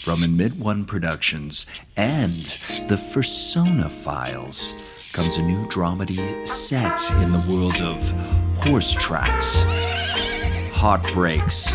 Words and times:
From 0.00 0.22
Admit 0.22 0.56
One 0.56 0.86
Productions 0.86 1.66
and 1.94 2.30
the 2.88 2.96
Fursona 2.96 3.90
Files 3.90 4.72
comes 5.12 5.36
a 5.36 5.42
new 5.42 5.66
dramedy 5.66 6.48
set 6.48 6.98
in 7.22 7.30
the 7.30 7.44
world 7.46 7.82
of 7.82 8.10
horse 8.64 8.94
tracks, 8.94 9.62
heartbreaks, 10.72 11.70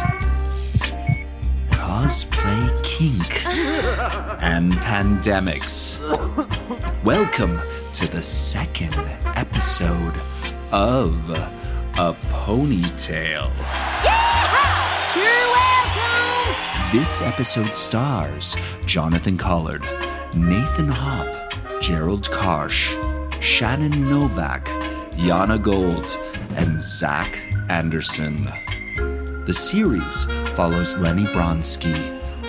cosplay 1.70 2.84
kink, 2.84 3.45
and 4.41 4.73
pandemics. 4.73 6.01
Welcome 7.03 7.59
to 7.93 8.12
the 8.12 8.23
second 8.23 8.95
episode 9.35 10.15
of 10.71 11.29
A 11.29 12.17
Pony 12.31 12.81
Tale. 12.98 13.51
This 16.98 17.22
episode 17.22 17.76
stars 17.76 18.55
Jonathan 18.85 19.38
Collard, 19.38 19.84
Nathan 20.34 20.88
Hop, 20.88 21.27
Gerald 21.82 22.24
Karsh, 22.24 22.96
Shannon 23.41 24.10
Novak, 24.10 24.68
Yana 25.18 25.62
Gold, 25.62 26.18
and 26.55 26.82
Zach 26.82 27.38
Anderson. 27.68 28.49
The 29.43 29.51
series 29.51 30.23
follows 30.55 30.98
Lenny 30.98 31.26
Bronsky, 31.26 31.98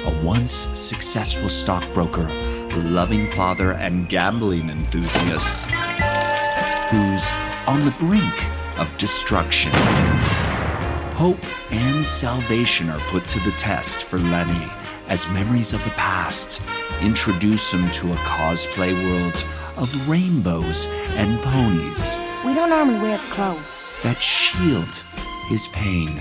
a 0.05 0.24
once 0.24 0.52
successful 0.52 1.48
stockbroker, 1.48 2.28
loving 2.77 3.27
father, 3.30 3.72
and 3.72 4.08
gambling 4.08 4.70
enthusiast 4.70 5.69
who's 6.92 7.30
on 7.67 7.80
the 7.84 7.97
brink 7.98 8.78
of 8.78 8.97
destruction. 8.97 9.72
Hope 11.17 11.42
and 11.72 12.05
salvation 12.05 12.91
are 12.91 12.98
put 13.09 13.25
to 13.28 13.41
the 13.41 13.53
test 13.53 14.03
for 14.03 14.19
Lenny 14.19 14.69
as 15.09 15.27
memories 15.31 15.73
of 15.73 15.83
the 15.83 15.91
past 15.92 16.61
introduce 17.00 17.73
him 17.73 17.91
to 17.92 18.12
a 18.12 18.17
cosplay 18.17 18.92
world 18.92 19.47
of 19.78 20.08
rainbows 20.11 20.89
and 21.17 21.41
ponies 21.41 22.19
We 22.45 22.53
don't 22.55 22.69
normally 22.69 22.98
wear 22.98 23.17
clothes. 23.31 24.03
that 24.03 24.19
shield 24.19 25.03
his 25.48 25.69
pain 25.69 26.20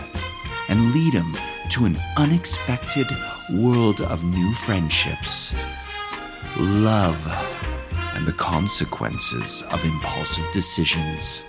and 0.69 0.93
lead 0.93 1.13
him 1.13 1.35
to 1.71 1.83
an 1.83 1.97
unexpected 2.15 3.07
world 3.53 3.99
of 3.99 4.23
new 4.23 4.53
friendships, 4.53 5.53
love, 6.57 7.21
and 8.15 8.25
the 8.25 8.31
consequences 8.31 9.61
of 9.73 9.83
impulsive 9.83 10.49
decisions. 10.53 11.43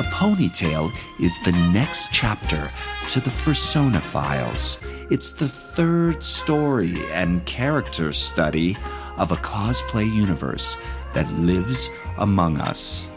A 0.00 0.04
Pony 0.12 0.48
Tale 0.48 0.92
is 1.18 1.42
the 1.42 1.50
next 1.72 2.12
chapter 2.12 2.70
to 3.08 3.20
the 3.20 3.30
Fursona 3.30 4.00
Files. 4.00 4.78
It's 5.10 5.32
the 5.32 5.48
third 5.48 6.22
story 6.22 7.04
and 7.10 7.44
character 7.46 8.12
study 8.12 8.76
of 9.16 9.32
a 9.32 9.36
cosplay 9.36 10.08
universe 10.08 10.76
that 11.14 11.28
lives 11.32 11.90
among 12.18 12.60
us. 12.60 13.08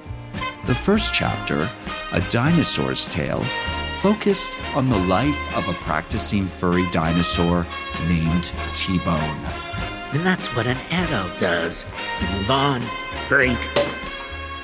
The 0.65 0.73
first 0.73 1.13
chapter, 1.13 1.69
A 2.13 2.21
Dinosaur's 2.29 3.07
Tale, 3.07 3.43
focused 3.99 4.57
on 4.75 4.89
the 4.89 4.97
life 4.97 5.55
of 5.55 5.69
a 5.69 5.77
practicing 5.83 6.45
furry 6.45 6.85
dinosaur 6.91 7.67
named 8.07 8.51
T 8.73 8.97
Bone. 9.05 9.45
And 10.13 10.25
that's 10.25 10.47
what 10.55 10.65
an 10.65 10.77
adult 10.89 11.39
does. 11.39 11.85
You 12.19 12.27
move 12.39 12.49
on, 12.49 12.81
drink. 13.27 13.59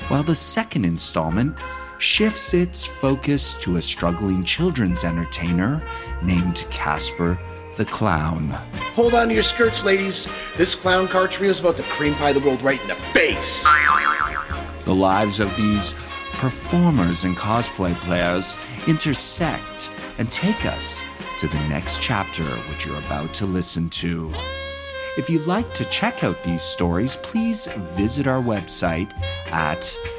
while 0.08 0.22
the 0.22 0.34
second 0.34 0.84
installment 0.84 1.56
shifts 1.98 2.54
its 2.54 2.84
focus 2.84 3.60
to 3.62 3.76
a 3.76 3.82
struggling 3.82 4.44
children's 4.44 5.04
entertainer 5.04 5.82
named 6.22 6.66
Casper 6.70 7.38
the 7.76 7.84
Clown. 7.84 8.50
Hold 8.94 9.14
on 9.14 9.28
to 9.28 9.34
your 9.34 9.42
skirts, 9.42 9.84
ladies. 9.84 10.26
This 10.56 10.74
clown 10.74 11.06
car 11.06 11.28
trio 11.28 11.50
is 11.50 11.60
about 11.60 11.76
to 11.76 11.84
cream 11.84 12.14
pie 12.14 12.32
the 12.32 12.40
world 12.40 12.60
right 12.62 12.80
in 12.80 12.88
the 12.88 12.94
face. 12.94 13.64
The 14.84 14.94
lives 14.94 15.38
of 15.38 15.56
these 15.56 15.92
performers 16.32 17.24
and 17.24 17.36
cosplay 17.36 17.94
players 17.94 18.56
intersect 18.88 19.90
and 20.18 20.30
take 20.30 20.66
us 20.66 21.04
to 21.38 21.46
the 21.46 21.68
next 21.68 22.02
chapter, 22.02 22.42
which 22.42 22.84
you're 22.84 22.98
about 22.98 23.32
to 23.34 23.46
listen 23.46 23.88
to. 23.90 24.32
If 25.16 25.30
you'd 25.30 25.46
like 25.46 25.72
to 25.74 25.84
check 25.84 26.24
out 26.24 26.42
these 26.42 26.62
stories, 26.62 27.16
please 27.16 27.68
visit 27.96 28.26
our 28.26 28.42
website 28.42 29.10
at 29.52 29.96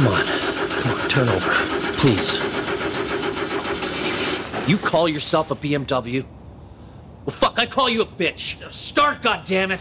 come 0.00 0.12
on. 0.14 0.24
Come 0.24 0.98
on, 0.98 1.08
turn 1.08 1.28
over. 1.28 1.52
Please. 1.98 2.38
You 4.68 4.78
call 4.78 5.08
yourself 5.08 5.50
a 5.50 5.54
BMW? 5.54 6.24
Well, 7.26 7.36
fuck, 7.36 7.58
I 7.58 7.66
call 7.66 7.90
you 7.90 8.02
a 8.02 8.06
bitch. 8.06 8.70
Start, 8.70 9.20
goddammit! 9.20 9.78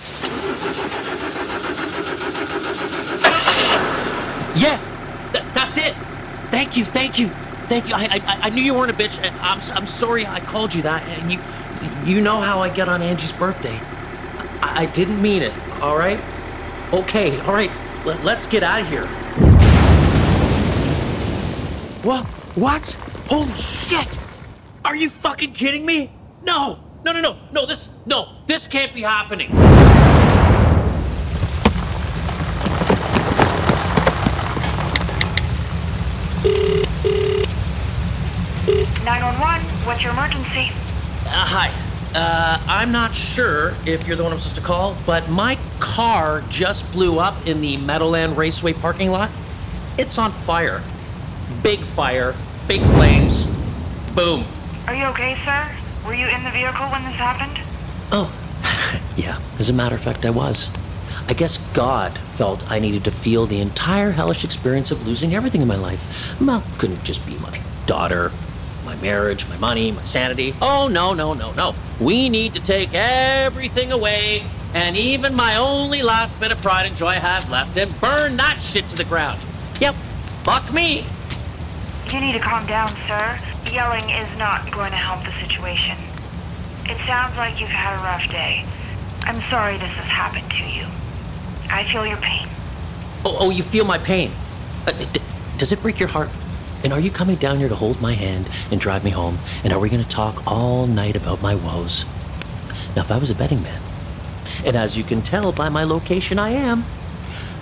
Yes! 4.59 4.91
Th- 5.31 5.45
that's 5.53 5.77
it! 5.77 5.93
Thank 6.51 6.75
you, 6.75 6.83
thank 6.83 7.17
you, 7.17 7.29
thank 7.67 7.87
you. 7.87 7.93
I, 7.95 8.09
I, 8.11 8.39
I 8.43 8.49
knew 8.49 8.63
you 8.63 8.73
weren't 8.73 8.91
a 8.91 8.93
bitch. 8.93 9.19
I'm, 9.41 9.61
I'm 9.77 9.85
sorry 9.85 10.25
I 10.25 10.41
called 10.41 10.73
you 10.73 10.81
that. 10.81 11.07
And 11.07 11.31
you, 11.31 11.39
you 12.03 12.21
know 12.21 12.41
how 12.41 12.59
I 12.59 12.69
get 12.69 12.89
on 12.89 13.01
Angie's 13.01 13.31
birthday. 13.31 13.79
I, 14.61 14.83
I 14.83 14.85
didn't 14.87 15.21
mean 15.21 15.43
it, 15.43 15.53
all 15.81 15.97
right? 15.97 16.19
Okay, 16.91 17.39
all 17.41 17.53
right. 17.53 17.71
Let, 18.05 18.23
let's 18.25 18.47
get 18.47 18.63
out 18.63 18.81
of 18.81 18.89
here. 18.89 19.07
What? 22.03 22.25
What? 22.55 22.97
Holy 23.27 23.51
shit! 23.55 24.17
Are 24.85 24.95
you 24.95 25.09
fucking 25.09 25.51
kidding 25.51 25.85
me? 25.85 26.09
No! 26.43 26.79
No, 27.03 27.11
no, 27.11 27.19
no, 27.19 27.37
no, 27.51 27.65
this, 27.65 27.93
no, 28.05 28.37
this 28.47 28.67
can't 28.67 28.93
be 28.93 29.01
happening. 29.01 29.51
911, 39.03 39.65
what's 39.85 40.01
your 40.01 40.13
emergency? 40.13 40.71
Uh, 41.25 41.31
hi. 41.31 41.73
Uh, 42.15 42.63
I'm 42.67 42.93
not 42.93 43.13
sure 43.13 43.75
if 43.85 44.07
you're 44.07 44.15
the 44.15 44.23
one 44.23 44.31
I'm 44.31 44.39
supposed 44.39 44.55
to 44.55 44.61
call, 44.61 44.95
but 45.05 45.29
my 45.29 45.57
car 45.81 46.43
just 46.49 46.89
blew 46.93 47.19
up 47.19 47.45
in 47.45 47.59
the 47.59 47.75
Meadowland 47.75 48.37
Raceway 48.37 48.71
parking 48.71 49.11
lot. 49.11 49.29
It's 49.97 50.17
on 50.17 50.31
fire. 50.31 50.81
Big 51.63 51.79
fire, 51.79 52.35
big 52.67 52.81
flames. 52.81 53.45
Boom. 54.15 54.45
Are 54.87 54.95
you 54.95 55.05
okay, 55.05 55.35
sir? 55.35 55.69
Were 56.07 56.13
you 56.13 56.27
in 56.27 56.43
the 56.43 56.51
vehicle 56.51 56.87
when 56.87 57.03
this 57.03 57.15
happened? 57.15 57.59
Oh, 58.11 58.31
yeah, 59.17 59.39
as 59.59 59.69
a 59.69 59.73
matter 59.73 59.95
of 59.95 60.01
fact, 60.01 60.25
I 60.25 60.29
was. 60.29 60.69
I 61.27 61.33
guess 61.33 61.57
God 61.73 62.17
felt 62.17 62.69
I 62.71 62.79
needed 62.79 63.03
to 63.03 63.11
feel 63.11 63.45
the 63.45 63.59
entire 63.59 64.11
hellish 64.11 64.43
experience 64.43 64.89
of 64.91 65.05
losing 65.05 65.35
everything 65.35 65.61
in 65.61 65.67
my 65.67 65.75
life. 65.75 66.39
Well, 66.41 66.63
couldn't 66.77 67.03
just 67.03 67.25
be 67.27 67.37
my 67.37 67.59
daughter, 67.85 68.31
my 68.85 68.95
marriage, 68.95 69.47
my 69.47 69.57
money, 69.57 69.91
my 69.91 70.03
sanity. 70.03 70.55
Oh, 70.61 70.87
no, 70.87 71.13
no, 71.13 71.33
no, 71.33 71.51
no. 71.53 71.75
We 71.99 72.29
need 72.29 72.55
to 72.55 72.61
take 72.61 72.93
everything 72.93 73.91
away 73.91 74.43
and 74.73 74.95
even 74.97 75.35
my 75.35 75.57
only 75.57 76.01
last 76.01 76.39
bit 76.39 76.51
of 76.51 76.61
pride 76.61 76.85
and 76.85 76.95
joy 76.95 77.07
I 77.07 77.15
have 77.15 77.49
left 77.49 77.77
and 77.77 77.99
burn 77.99 78.37
that 78.37 78.59
shit 78.61 78.87
to 78.89 78.95
the 78.95 79.03
ground. 79.03 79.39
Yep, 79.79 79.95
fuck 80.43 80.71
me. 80.73 81.05
You 82.11 82.19
need 82.19 82.33
to 82.33 82.39
calm 82.39 82.65
down, 82.65 82.89
sir. 82.95 83.37
Yelling 83.71 84.09
is 84.09 84.35
not 84.35 84.71
going 84.71 84.89
to 84.89 84.97
help 84.97 85.23
the 85.23 85.31
situation. 85.31 85.95
It 86.85 86.97
sounds 87.01 87.37
like 87.37 87.59
you've 87.59 87.69
had 87.69 87.99
a 87.99 88.03
rough 88.03 88.27
day. 88.31 88.65
I'm 89.25 89.39
sorry 89.39 89.77
this 89.77 89.95
has 89.97 90.07
happened 90.07 90.49
to 90.49 90.65
you. 90.65 90.87
I 91.69 91.83
feel 91.83 92.07
your 92.07 92.17
pain. 92.17 92.47
Oh, 93.23 93.37
oh 93.41 93.49
you 93.51 93.61
feel 93.61 93.85
my 93.85 93.99
pain. 93.99 94.31
Uh, 94.87 94.91
d- 94.91 95.21
does 95.57 95.71
it 95.71 95.83
break 95.83 95.99
your 95.99 96.09
heart? 96.09 96.29
And 96.83 96.91
are 96.91 96.99
you 96.99 97.11
coming 97.11 97.35
down 97.35 97.59
here 97.59 97.69
to 97.69 97.75
hold 97.75 98.01
my 98.01 98.13
hand 98.13 98.49
and 98.71 98.81
drive 98.81 99.03
me 99.03 99.11
home? 99.11 99.37
And 99.63 99.71
are 99.71 99.79
we 99.79 99.87
going 99.87 100.03
to 100.03 100.09
talk 100.09 100.41
all 100.47 100.87
night 100.87 101.15
about 101.15 101.43
my 101.43 101.53
woes? 101.53 102.05
Now, 102.95 103.03
if 103.03 103.11
I 103.11 103.19
was 103.19 103.29
a 103.29 103.35
betting 103.35 103.61
man, 103.61 103.81
and 104.65 104.75
as 104.75 104.97
you 104.97 105.03
can 105.03 105.21
tell 105.21 105.51
by 105.51 105.69
my 105.69 105.83
location, 105.83 106.39
I 106.39 106.49
am, 106.49 106.85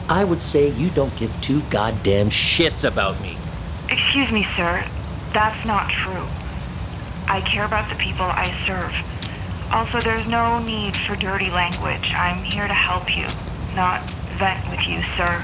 I 0.08 0.24
would 0.24 0.40
say 0.40 0.70
you 0.70 0.90
don't 0.90 1.14
give 1.18 1.36
two 1.42 1.64
goddamn 1.64 2.30
shits 2.30 2.88
about 2.88 3.20
me. 3.22 3.38
Excuse 3.90 4.32
me, 4.32 4.44
sir. 4.44 4.86
That's 5.34 5.64
not 5.64 5.90
true. 5.90 6.28
I 7.28 7.42
care 7.46 7.66
about 7.66 7.90
the 7.90 7.96
people 7.96 8.26
I 8.26 8.50
serve. 8.52 8.94
Also, 9.72 10.00
there's 10.00 10.28
no 10.28 10.60
need 10.60 10.96
for 10.96 11.16
dirty 11.16 11.50
language. 11.50 12.12
I'm 12.14 12.44
here 12.44 12.68
to 12.68 12.74
help 12.74 13.16
you, 13.16 13.28
not 13.76 14.02
vent 14.38 14.70
with 14.70 14.88
you, 14.88 15.04
sir. 15.04 15.44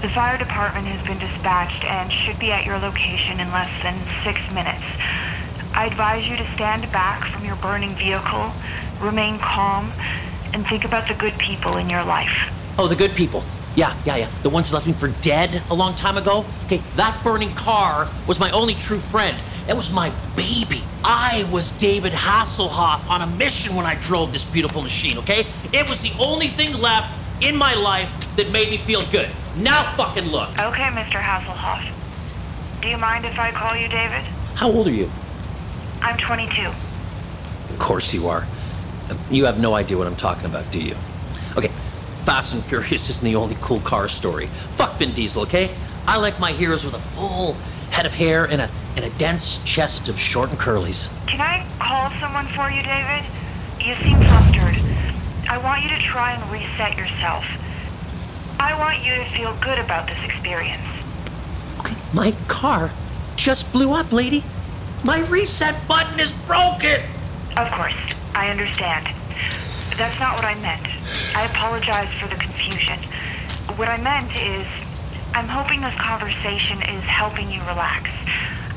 The 0.00 0.08
fire 0.08 0.36
department 0.36 0.86
has 0.86 1.02
been 1.02 1.18
dispatched 1.18 1.84
and 1.84 2.12
should 2.12 2.38
be 2.38 2.50
at 2.50 2.66
your 2.66 2.78
location 2.78 3.38
in 3.38 3.50
less 3.52 3.70
than 3.82 3.96
six 4.04 4.52
minutes. 4.52 4.96
I 5.74 5.86
advise 5.86 6.28
you 6.28 6.36
to 6.36 6.44
stand 6.44 6.90
back 6.90 7.24
from 7.24 7.44
your 7.44 7.56
burning 7.56 7.94
vehicle, 7.94 8.52
remain 9.00 9.38
calm, 9.38 9.92
and 10.52 10.66
think 10.66 10.84
about 10.84 11.08
the 11.08 11.14
good 11.14 11.38
people 11.38 11.76
in 11.76 11.88
your 11.88 12.04
life. 12.04 12.52
Oh, 12.78 12.88
the 12.88 12.96
good 12.96 13.14
people. 13.14 13.44
Yeah, 13.74 13.96
yeah, 14.04 14.16
yeah. 14.16 14.30
The 14.42 14.50
ones 14.50 14.68
who 14.68 14.74
left 14.74 14.86
me 14.86 14.92
for 14.92 15.08
dead 15.08 15.62
a 15.70 15.74
long 15.74 15.94
time 15.94 16.18
ago. 16.18 16.44
Okay, 16.66 16.82
that 16.96 17.18
burning 17.24 17.54
car 17.54 18.08
was 18.26 18.38
my 18.38 18.50
only 18.50 18.74
true 18.74 18.98
friend. 18.98 19.36
It 19.68 19.74
was 19.74 19.92
my 19.92 20.12
baby. 20.36 20.82
I 21.04 21.48
was 21.50 21.70
David 21.78 22.12
Hasselhoff 22.12 23.08
on 23.08 23.22
a 23.22 23.26
mission 23.26 23.74
when 23.74 23.86
I 23.86 23.94
drove 23.94 24.32
this 24.32 24.44
beautiful 24.44 24.82
machine, 24.82 25.18
okay? 25.18 25.46
It 25.72 25.88
was 25.88 26.02
the 26.02 26.12
only 26.20 26.48
thing 26.48 26.72
left 26.74 27.18
in 27.42 27.56
my 27.56 27.74
life 27.74 28.12
that 28.36 28.50
made 28.50 28.70
me 28.70 28.76
feel 28.76 29.02
good. 29.10 29.28
Now 29.56 29.84
fucking 29.92 30.26
look. 30.26 30.50
Okay, 30.50 30.88
Mr. 30.90 31.20
Hasselhoff. 31.20 31.90
Do 32.82 32.88
you 32.88 32.98
mind 32.98 33.24
if 33.24 33.38
I 33.38 33.52
call 33.52 33.76
you 33.76 33.88
David? 33.88 34.22
How 34.54 34.70
old 34.70 34.86
are 34.86 34.92
you? 34.92 35.10
I'm 36.00 36.18
22. 36.18 36.66
Of 36.66 37.78
course 37.78 38.12
you 38.12 38.28
are. 38.28 38.46
You 39.30 39.44
have 39.46 39.60
no 39.60 39.74
idea 39.74 39.96
what 39.96 40.06
I'm 40.06 40.16
talking 40.16 40.46
about, 40.46 40.70
do 40.70 40.82
you? 40.82 40.96
Okay, 41.56 41.70
Fast 42.24 42.54
and 42.54 42.64
Furious 42.64 43.10
isn't 43.10 43.24
the 43.24 43.34
only 43.34 43.56
cool 43.60 43.80
car 43.80 44.06
story. 44.06 44.46
Fuck 44.46 44.94
Vin 44.94 45.12
Diesel, 45.12 45.42
okay? 45.42 45.74
I 46.06 46.18
like 46.18 46.38
my 46.38 46.52
heroes 46.52 46.84
with 46.84 46.94
a 46.94 46.98
full 46.98 47.54
head 47.90 48.06
of 48.06 48.14
hair 48.14 48.44
and 48.44 48.62
a 48.62 48.70
and 48.94 49.04
a 49.04 49.10
dense 49.18 49.62
chest 49.64 50.08
of 50.08 50.18
short 50.18 50.50
and 50.50 50.58
curlies. 50.58 51.08
Can 51.26 51.40
I 51.40 51.66
call 51.78 52.10
someone 52.10 52.46
for 52.46 52.70
you, 52.70 52.82
David? 52.82 53.24
You 53.80 53.94
seem 53.94 54.18
flustered. 54.18 54.76
I 55.48 55.58
want 55.58 55.82
you 55.82 55.88
to 55.90 55.98
try 55.98 56.32
and 56.32 56.52
reset 56.52 56.96
yourself. 56.96 57.44
I 58.60 58.78
want 58.78 59.04
you 59.04 59.14
to 59.16 59.24
feel 59.30 59.56
good 59.60 59.78
about 59.78 60.06
this 60.06 60.22
experience. 60.22 60.98
Okay, 61.80 61.96
my 62.12 62.32
car 62.48 62.92
just 63.34 63.72
blew 63.72 63.92
up, 63.94 64.12
lady. 64.12 64.44
My 65.04 65.26
reset 65.28 65.88
button 65.88 66.20
is 66.20 66.32
broken. 66.46 67.00
Of 67.56 67.70
course, 67.72 68.06
I 68.34 68.50
understand. 68.50 69.08
That's 69.96 70.18
not 70.18 70.34
what 70.34 70.44
I 70.44 70.54
meant. 70.56 70.86
I 71.36 71.44
apologize 71.44 72.12
for 72.14 72.26
the 72.26 72.36
confusion. 72.36 72.98
What 73.76 73.88
I 73.88 74.00
meant 74.00 74.34
is, 74.36 74.66
I'm 75.34 75.48
hoping 75.48 75.80
this 75.80 75.94
conversation 75.94 76.82
is 76.82 77.04
helping 77.04 77.50
you 77.50 77.60
relax. 77.60 78.10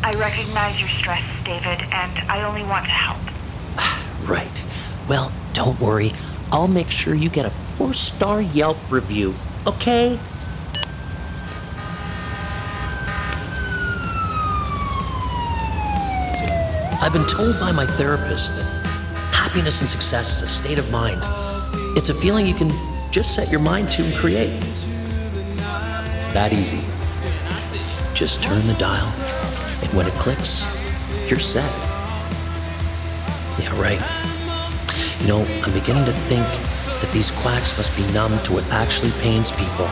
I 0.04 0.12
recognize 0.14 0.80
your 0.80 0.90
stress, 0.90 1.44
David, 1.44 1.82
and 1.92 2.20
I 2.30 2.44
only 2.44 2.64
want 2.64 2.86
to 2.86 2.92
help. 2.92 3.20
right. 4.30 4.64
Well, 5.08 5.32
don't 5.54 5.80
worry. 5.80 6.14
I'll 6.52 6.68
make 6.68 6.92
sure 6.92 7.16
you 7.16 7.30
get 7.30 7.46
a 7.46 7.50
four 7.50 7.94
star 7.94 8.42
Yelp 8.42 8.78
review, 8.92 9.34
okay? 9.66 10.20
I've 17.02 17.14
been 17.14 17.28
told 17.28 17.60
by 17.60 17.72
my 17.72 17.86
therapist 17.86 18.56
that 18.56 18.75
happiness 19.56 19.80
and 19.80 19.90
success 19.90 20.36
is 20.36 20.42
a 20.42 20.48
state 20.50 20.78
of 20.78 20.92
mind. 20.92 21.18
It's 21.96 22.10
a 22.10 22.14
feeling 22.14 22.46
you 22.46 22.54
can 22.54 22.72
just 23.10 23.34
set 23.36 23.50
your 23.50 23.62
mind 23.62 23.90
to 23.92 24.04
and 24.04 24.14
create. 24.14 24.52
It's 26.18 26.28
that 26.28 26.52
easy. 26.52 26.82
Just 28.14 28.44
turn 28.44 28.68
the 28.68 28.74
dial, 28.74 29.08
and 29.82 29.94
when 29.94 30.08
it 30.08 30.14
clicks, 30.16 30.66
you're 31.30 31.40
set. 31.40 31.72
Yeah, 33.58 33.72
right. 33.80 34.02
You 35.22 35.28
know, 35.30 35.48
I'm 35.64 35.72
beginning 35.72 36.04
to 36.04 36.12
think 36.28 36.46
that 37.00 37.10
these 37.14 37.32
quacks 37.32 37.78
must 37.78 37.96
be 37.96 38.04
numb 38.12 38.38
to 38.44 38.52
what 38.52 38.70
actually 38.74 39.12
pains 39.22 39.54
people. 39.54 39.90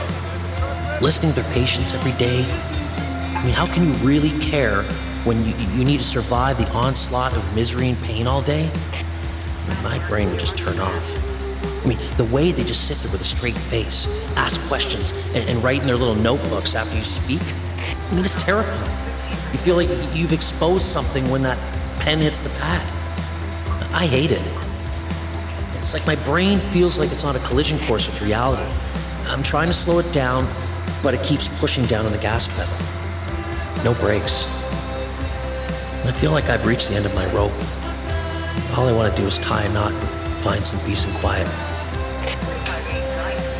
Listening 0.99 1.31
to 1.31 1.41
their 1.41 1.53
patients 1.53 1.93
every 1.93 2.11
day. 2.19 2.43
I 2.43 3.41
mean, 3.45 3.53
how 3.53 3.67
can 3.73 3.87
you 3.87 3.93
really 4.05 4.37
care 4.41 4.83
when 5.23 5.45
you, 5.45 5.55
you 5.55 5.85
need 5.85 6.01
to 6.01 6.05
survive 6.05 6.57
the 6.57 6.69
onslaught 6.71 7.33
of 7.33 7.55
misery 7.55 7.87
and 7.87 7.97
pain 8.03 8.27
all 8.27 8.41
day? 8.41 8.69
My 9.83 10.05
brain 10.07 10.29
would 10.29 10.39
just 10.39 10.57
turn 10.57 10.79
off. 10.79 11.17
I 11.83 11.87
mean, 11.87 11.99
the 12.17 12.25
way 12.25 12.51
they 12.51 12.63
just 12.63 12.87
sit 12.87 12.97
there 12.97 13.11
with 13.11 13.21
a 13.21 13.25
straight 13.25 13.55
face, 13.55 14.07
ask 14.35 14.61
questions, 14.67 15.11
and, 15.33 15.49
and 15.49 15.63
write 15.63 15.81
in 15.81 15.87
their 15.87 15.97
little 15.97 16.15
notebooks 16.15 16.75
after 16.75 16.97
you 16.97 17.03
speak, 17.03 17.41
I 17.41 18.11
mean, 18.11 18.19
it's 18.19 18.41
terrifying. 18.41 18.89
You 19.51 19.57
feel 19.57 19.75
like 19.75 19.89
you've 20.15 20.33
exposed 20.33 20.85
something 20.85 21.29
when 21.29 21.43
that 21.43 21.57
pen 21.99 22.19
hits 22.19 22.41
the 22.41 22.49
pad. 22.59 22.81
I 23.93 24.07
hate 24.07 24.31
it. 24.31 24.41
It's 25.75 25.93
like 25.93 26.07
my 26.07 26.15
brain 26.23 26.59
feels 26.59 26.97
like 26.97 27.11
it's 27.11 27.25
on 27.25 27.35
a 27.35 27.39
collision 27.39 27.77
course 27.79 28.07
with 28.07 28.21
reality. 28.21 28.63
I'm 29.25 29.43
trying 29.43 29.67
to 29.67 29.73
slow 29.73 29.99
it 29.99 30.11
down, 30.13 30.49
but 31.03 31.13
it 31.13 31.23
keeps 31.23 31.49
pushing 31.59 31.85
down 31.85 32.05
on 32.05 32.11
the 32.11 32.17
gas 32.17 32.47
pedal. 32.47 33.83
No 33.83 33.93
brakes. 33.99 34.45
I 36.05 36.11
feel 36.11 36.31
like 36.31 36.45
I've 36.45 36.65
reached 36.65 36.89
the 36.89 36.95
end 36.95 37.05
of 37.05 37.13
my 37.13 37.31
rope. 37.33 37.51
All 38.75 38.87
I 38.87 38.91
want 38.91 39.15
to 39.15 39.21
do 39.21 39.27
is 39.27 39.37
tie 39.37 39.61
a 39.63 39.71
knot 39.71 39.91
and 39.93 40.43
find 40.43 40.65
some 40.65 40.79
peace 40.79 41.05
and 41.05 41.13
quiet. 41.17 41.47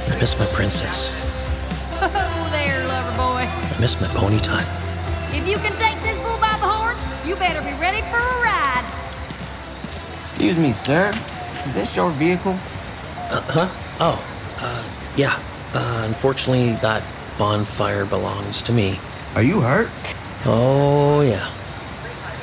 I 0.09 0.17
miss 0.19 0.37
my 0.39 0.45
princess. 0.47 1.11
Oh, 2.01 2.49
there, 2.51 2.85
lover 2.87 3.11
boy. 3.15 3.47
I 3.47 3.77
miss 3.79 4.01
my 4.01 4.07
pony 4.07 4.39
time. 4.39 4.65
If 5.33 5.47
you 5.47 5.57
can 5.57 5.71
take 5.79 6.01
this 6.03 6.17
bull 6.17 6.37
by 6.39 6.57
the 6.59 6.67
horns, 6.67 6.99
you 7.27 7.35
better 7.35 7.61
be 7.61 7.77
ready 7.79 8.01
for 8.01 8.17
a 8.17 8.41
ride. 8.41 8.85
Excuse 10.21 10.57
me, 10.59 10.71
sir. 10.71 11.13
Is 11.65 11.75
this 11.75 11.95
your 11.95 12.09
vehicle? 12.11 12.53
Uh, 13.29 13.41
huh? 13.41 13.69
Oh, 13.99 14.25
uh, 14.59 14.83
yeah. 15.15 15.39
Uh, 15.73 16.03
unfortunately, 16.05 16.75
that 16.81 17.03
bonfire 17.37 18.05
belongs 18.05 18.61
to 18.63 18.73
me. 18.73 18.99
Are 19.35 19.43
you 19.43 19.61
hurt? 19.61 19.89
Oh, 20.45 21.21
yeah. 21.21 21.53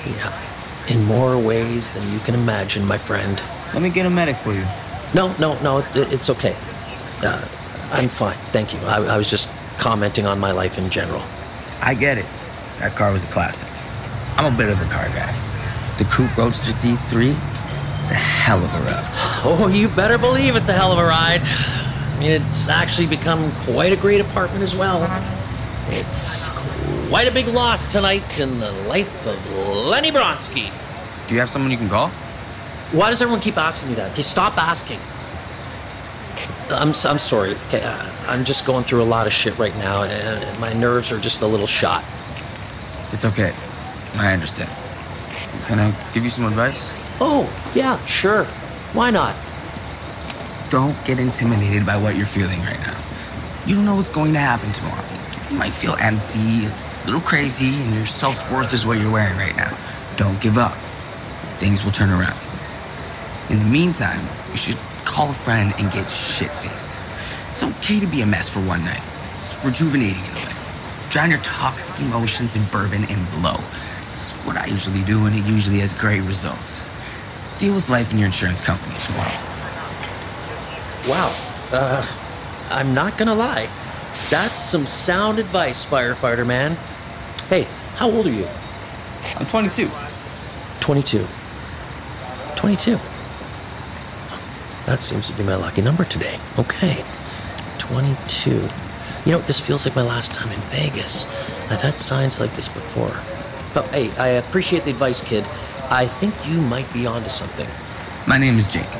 Yeah. 0.06 0.49
In 0.90 1.04
more 1.04 1.38
ways 1.38 1.94
than 1.94 2.12
you 2.12 2.18
can 2.20 2.34
imagine, 2.34 2.84
my 2.84 2.98
friend. 2.98 3.40
Let 3.72 3.80
me 3.80 3.90
get 3.90 4.06
a 4.06 4.10
medic 4.10 4.36
for 4.36 4.52
you. 4.52 4.66
No, 5.14 5.34
no, 5.38 5.58
no, 5.62 5.78
it, 5.78 6.12
it's 6.12 6.28
okay. 6.30 6.56
Uh, 7.22 7.46
I'm 7.92 8.08
fine, 8.08 8.36
thank 8.52 8.74
you. 8.74 8.80
I, 8.80 8.96
I 9.14 9.16
was 9.16 9.30
just 9.30 9.48
commenting 9.78 10.26
on 10.26 10.38
my 10.38 10.52
life 10.52 10.76
in 10.76 10.90
general. 10.90 11.22
I 11.80 11.94
get 11.94 12.18
it. 12.18 12.26
That 12.78 12.96
car 12.96 13.12
was 13.12 13.24
a 13.24 13.28
classic. 13.28 13.68
I'm 14.36 14.52
a 14.52 14.56
bit 14.56 14.68
of 14.68 14.80
a 14.82 14.90
car 14.92 15.08
guy. 15.08 15.32
The 15.96 16.04
Coupe 16.04 16.36
Roadster 16.36 16.72
Z3 16.72 17.38
it's 18.00 18.10
a 18.10 18.14
hell 18.14 18.64
of 18.64 18.74
a 18.74 18.80
ride. 18.80 19.06
Oh, 19.42 19.68
you 19.68 19.88
better 19.88 20.18
believe 20.18 20.56
it's 20.56 20.68
a 20.68 20.72
hell 20.72 20.92
of 20.92 20.98
a 20.98 21.04
ride. 21.04 21.40
I 21.42 22.16
mean, 22.18 22.30
it's 22.30 22.68
actually 22.68 23.06
become 23.06 23.52
quite 23.56 23.92
a 23.92 23.96
great 23.96 24.20
apartment 24.20 24.62
as 24.62 24.74
well. 24.74 25.00
It's 25.88 26.48
quite 27.10 27.26
a 27.26 27.32
big 27.32 27.48
loss 27.48 27.88
tonight 27.88 28.38
in 28.38 28.60
the 28.60 28.70
life 28.86 29.26
of 29.26 29.56
Lenny 29.74 30.12
Bronsky. 30.12 30.72
Do 31.26 31.34
you 31.34 31.40
have 31.40 31.50
someone 31.50 31.72
you 31.72 31.76
can 31.76 31.88
call? 31.88 32.08
Why 32.92 33.10
does 33.10 33.20
everyone 33.20 33.42
keep 33.42 33.56
asking 33.56 33.88
me 33.88 33.94
that? 33.96 34.12
Okay, 34.12 34.22
stop 34.22 34.56
asking. 34.56 35.00
I'm, 36.70 36.90
I'm 36.90 37.18
sorry. 37.18 37.56
Okay, 37.66 37.82
I, 37.82 38.26
I'm 38.28 38.44
just 38.44 38.64
going 38.64 38.84
through 38.84 39.02
a 39.02 39.10
lot 39.10 39.26
of 39.26 39.32
shit 39.32 39.58
right 39.58 39.74
now, 39.78 40.04
and, 40.04 40.44
and 40.44 40.60
my 40.60 40.72
nerves 40.72 41.10
are 41.10 41.18
just 41.18 41.42
a 41.42 41.48
little 41.48 41.66
shot. 41.66 42.04
It's 43.10 43.24
okay. 43.24 43.52
I 44.14 44.32
understand. 44.32 44.70
Can 45.66 45.80
I 45.80 45.90
give 46.12 46.22
you 46.22 46.30
some 46.30 46.44
advice? 46.44 46.92
Oh, 47.20 47.52
yeah, 47.74 48.02
sure. 48.04 48.44
Why 48.92 49.10
not? 49.10 49.34
Don't 50.70 50.96
get 51.04 51.18
intimidated 51.18 51.84
by 51.84 51.96
what 51.96 52.16
you're 52.16 52.24
feeling 52.24 52.60
right 52.60 52.78
now. 52.78 53.02
You 53.66 53.74
don't 53.74 53.84
know 53.84 53.96
what's 53.96 54.10
going 54.10 54.32
to 54.34 54.38
happen 54.38 54.70
tomorrow. 54.70 55.04
You 55.50 55.56
might 55.56 55.74
feel 55.74 55.96
empty, 55.98 56.68
a 57.02 57.06
little 57.06 57.20
crazy, 57.20 57.84
and 57.84 57.94
your 57.94 58.06
self 58.06 58.50
worth 58.50 58.72
is 58.72 58.84
what 58.84 58.98
you're 58.98 59.12
wearing 59.12 59.38
right 59.38 59.56
now. 59.56 59.76
Don't 60.16 60.40
give 60.40 60.58
up. 60.58 60.76
Things 61.58 61.84
will 61.84 61.92
turn 61.92 62.10
around. 62.10 62.38
In 63.48 63.58
the 63.58 63.64
meantime, 63.64 64.28
you 64.50 64.56
should 64.56 64.78
call 65.10 65.30
a 65.30 65.34
friend, 65.34 65.74
and 65.78 65.90
get 65.90 66.08
shit 66.08 66.54
faced. 66.54 67.00
It's 67.50 67.62
okay 67.62 67.98
to 68.00 68.06
be 68.06 68.20
a 68.20 68.26
mess 68.26 68.48
for 68.48 68.60
one 68.60 68.84
night. 68.84 69.02
It's 69.22 69.56
rejuvenating 69.64 70.24
in 70.24 70.30
a 70.30 70.46
way. 70.46 70.54
Drown 71.08 71.30
your 71.30 71.40
toxic 71.40 71.98
emotions 72.00 72.54
in 72.54 72.64
bourbon 72.66 73.04
and 73.04 73.28
blow. 73.30 73.56
It's 74.02 74.30
what 74.46 74.56
I 74.56 74.66
usually 74.66 75.02
do, 75.02 75.26
and 75.26 75.34
it 75.34 75.44
usually 75.44 75.80
has 75.80 75.94
great 75.94 76.20
results. 76.20 76.88
Deal 77.58 77.74
with 77.74 77.90
life 77.90 78.10
and 78.10 78.20
your 78.20 78.26
insurance 78.26 78.60
company 78.60 78.96
tomorrow. 78.98 79.40
Wow. 81.08 81.34
Uh, 81.72 82.06
I'm 82.70 82.94
not 82.94 83.18
gonna 83.18 83.34
lie. 83.34 83.68
That's 84.30 84.56
some 84.56 84.86
sound 84.86 85.38
advice, 85.38 85.84
firefighter 85.84 86.46
man. 86.46 86.78
Hey, 87.50 87.66
how 87.96 88.08
old 88.08 88.28
are 88.28 88.30
you? 88.30 88.46
I'm 89.34 89.44
22. 89.44 89.90
22. 90.78 91.26
22. 92.54 92.96
That 94.86 95.00
seems 95.00 95.28
to 95.28 95.36
be 95.36 95.42
my 95.42 95.56
lucky 95.56 95.82
number 95.82 96.04
today. 96.04 96.38
Okay. 96.60 97.04
22. 97.78 98.50
You 99.26 99.32
know, 99.32 99.38
this 99.38 99.58
feels 99.58 99.84
like 99.84 99.96
my 99.96 100.02
last 100.02 100.32
time 100.32 100.52
in 100.52 100.60
Vegas. 100.60 101.26
I've 101.72 101.80
had 101.80 101.98
signs 101.98 102.38
like 102.38 102.54
this 102.54 102.68
before. 102.68 103.18
But 103.74 103.88
hey, 103.88 104.12
I 104.12 104.28
appreciate 104.28 104.84
the 104.84 104.90
advice, 104.90 105.20
kid. 105.20 105.44
I 105.90 106.06
think 106.06 106.32
you 106.46 106.60
might 106.60 106.92
be 106.92 107.04
onto 107.04 107.30
something. 107.30 107.66
My 108.28 108.38
name 108.38 108.58
is 108.58 108.72
Jake, 108.72 108.92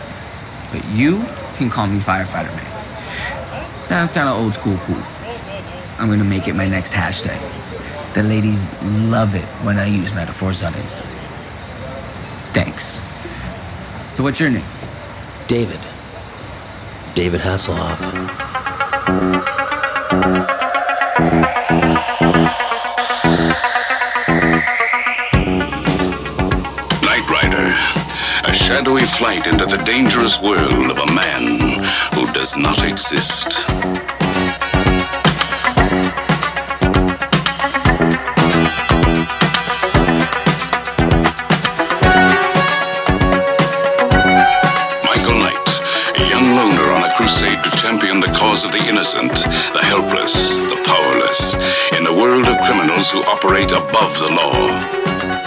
but 0.73 0.85
you 0.87 1.25
can 1.55 1.71
call 1.71 1.87
me 1.87 2.01
Firefighter 2.01 2.53
Man. 2.57 3.65
Sounds 3.65 4.11
kind 4.11 4.29
of 4.29 4.41
old 4.41 4.55
school 4.55 4.77
cool. 4.87 5.03
I'm 6.01 6.09
gonna 6.09 6.25
make 6.25 6.49
it 6.49 6.55
my 6.55 6.67
next 6.67 6.93
hashtag. 6.93 7.60
The 8.15 8.25
ladies 8.25 8.67
love 8.83 9.37
it 9.37 9.45
when 9.65 9.79
I 9.79 9.87
use 9.87 10.13
metaphors 10.13 10.65
on 10.65 10.73
Insta. 10.75 11.07
Thanks. 12.53 13.01
So, 14.13 14.25
what's 14.25 14.41
your 14.41 14.51
name? 14.51 14.65
David. 15.47 15.79
David 17.15 17.41
Hasselhoff. 17.41 18.01
Knight 27.05 27.29
Rider, 27.31 27.75
a 28.45 28.53
shadowy 28.53 29.03
flight 29.03 29.47
into 29.47 29.67
the 29.67 29.81
dangerous 29.87 30.41
world 30.41 30.91
of 30.91 30.99
a 30.99 31.13
man 31.13 31.59
who 32.15 32.27
does 32.33 32.57
not 32.57 32.83
exist. 32.83 33.65
Cause 48.51 48.65
of 48.65 48.73
the 48.73 48.85
innocent, 48.89 49.31
the 49.31 49.81
helpless, 49.81 50.61
the 50.63 50.83
powerless, 50.85 51.55
in 51.97 52.05
a 52.05 52.13
world 52.13 52.45
of 52.49 52.61
criminals 52.63 53.09
who 53.09 53.23
operate 53.23 53.71
above 53.71 54.19
the 54.19 54.29
law. 54.35 55.40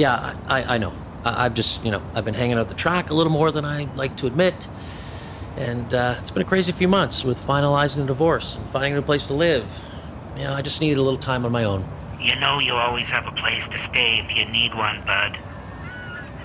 Yeah, 0.00 0.34
I, 0.48 0.76
I, 0.76 0.78
know. 0.78 0.94
I, 1.26 1.44
I've 1.44 1.52
just, 1.52 1.84
you 1.84 1.90
know, 1.90 2.00
I've 2.14 2.24
been 2.24 2.32
hanging 2.32 2.56
out 2.56 2.68
the 2.68 2.74
track 2.74 3.10
a 3.10 3.14
little 3.14 3.30
more 3.30 3.52
than 3.52 3.66
I 3.66 3.86
like 3.96 4.16
to 4.16 4.26
admit. 4.26 4.66
And 5.58 5.92
uh, 5.92 6.14
it's 6.18 6.30
been 6.30 6.40
a 6.40 6.46
crazy 6.46 6.72
few 6.72 6.88
months 6.88 7.22
with 7.22 7.38
finalizing 7.38 7.98
the 7.98 8.06
divorce 8.06 8.56
and 8.56 8.64
finding 8.70 8.94
a 8.94 8.96
new 8.96 9.02
place 9.02 9.26
to 9.26 9.34
live. 9.34 9.66
You 10.38 10.44
know, 10.44 10.54
I 10.54 10.62
just 10.62 10.80
needed 10.80 10.96
a 10.96 11.02
little 11.02 11.18
time 11.18 11.44
on 11.44 11.52
my 11.52 11.64
own. 11.64 11.84
You 12.18 12.34
know 12.36 12.60
you 12.60 12.72
always 12.72 13.10
have 13.10 13.26
a 13.26 13.32
place 13.32 13.68
to 13.68 13.76
stay 13.76 14.20
if 14.20 14.34
you 14.34 14.46
need 14.46 14.74
one, 14.74 15.04
bud. 15.04 15.36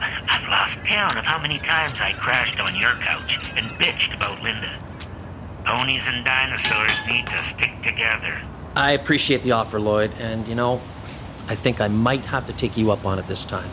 I've 0.01 0.49
lost 0.49 0.83
count 0.83 1.17
of 1.17 1.23
how 1.23 1.41
many 1.41 1.59
times 1.59 2.01
I 2.01 2.11
crashed 2.11 2.59
on 2.59 2.75
your 2.75 2.95
couch 2.95 3.37
and 3.55 3.67
bitched 3.79 4.13
about 4.13 4.43
Linda. 4.43 4.77
Ponies 5.63 6.07
and 6.07 6.25
dinosaurs 6.25 6.91
need 7.07 7.25
to 7.27 7.41
stick 7.41 7.71
together. 7.81 8.37
I 8.75 8.91
appreciate 8.91 9.43
the 9.43 9.53
offer, 9.53 9.79
Lloyd, 9.79 10.11
and 10.19 10.45
you 10.45 10.55
know, 10.55 10.81
I 11.47 11.55
think 11.55 11.79
I 11.79 11.87
might 11.87 12.25
have 12.25 12.45
to 12.47 12.53
take 12.53 12.75
you 12.75 12.91
up 12.91 13.05
on 13.05 13.19
it 13.19 13.27
this 13.27 13.45
time. 13.45 13.69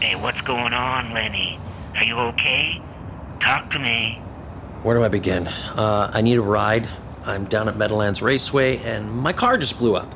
Hey, 0.00 0.16
what's 0.20 0.40
going 0.40 0.72
on, 0.72 1.12
Lenny? 1.12 1.58
Are 1.94 2.04
you 2.04 2.18
okay? 2.18 2.80
Talk 3.38 3.70
to 3.70 3.78
me. 3.78 4.14
Where 4.82 4.96
do 4.96 5.04
I 5.04 5.08
begin? 5.08 5.46
Uh, 5.46 6.10
I 6.12 6.22
need 6.22 6.38
a 6.38 6.42
ride. 6.42 6.88
I'm 7.26 7.44
down 7.44 7.68
at 7.68 7.76
Meadowlands 7.76 8.22
Raceway, 8.22 8.78
and 8.78 9.10
my 9.10 9.32
car 9.32 9.56
just 9.56 9.78
blew 9.78 9.96
up. 9.96 10.12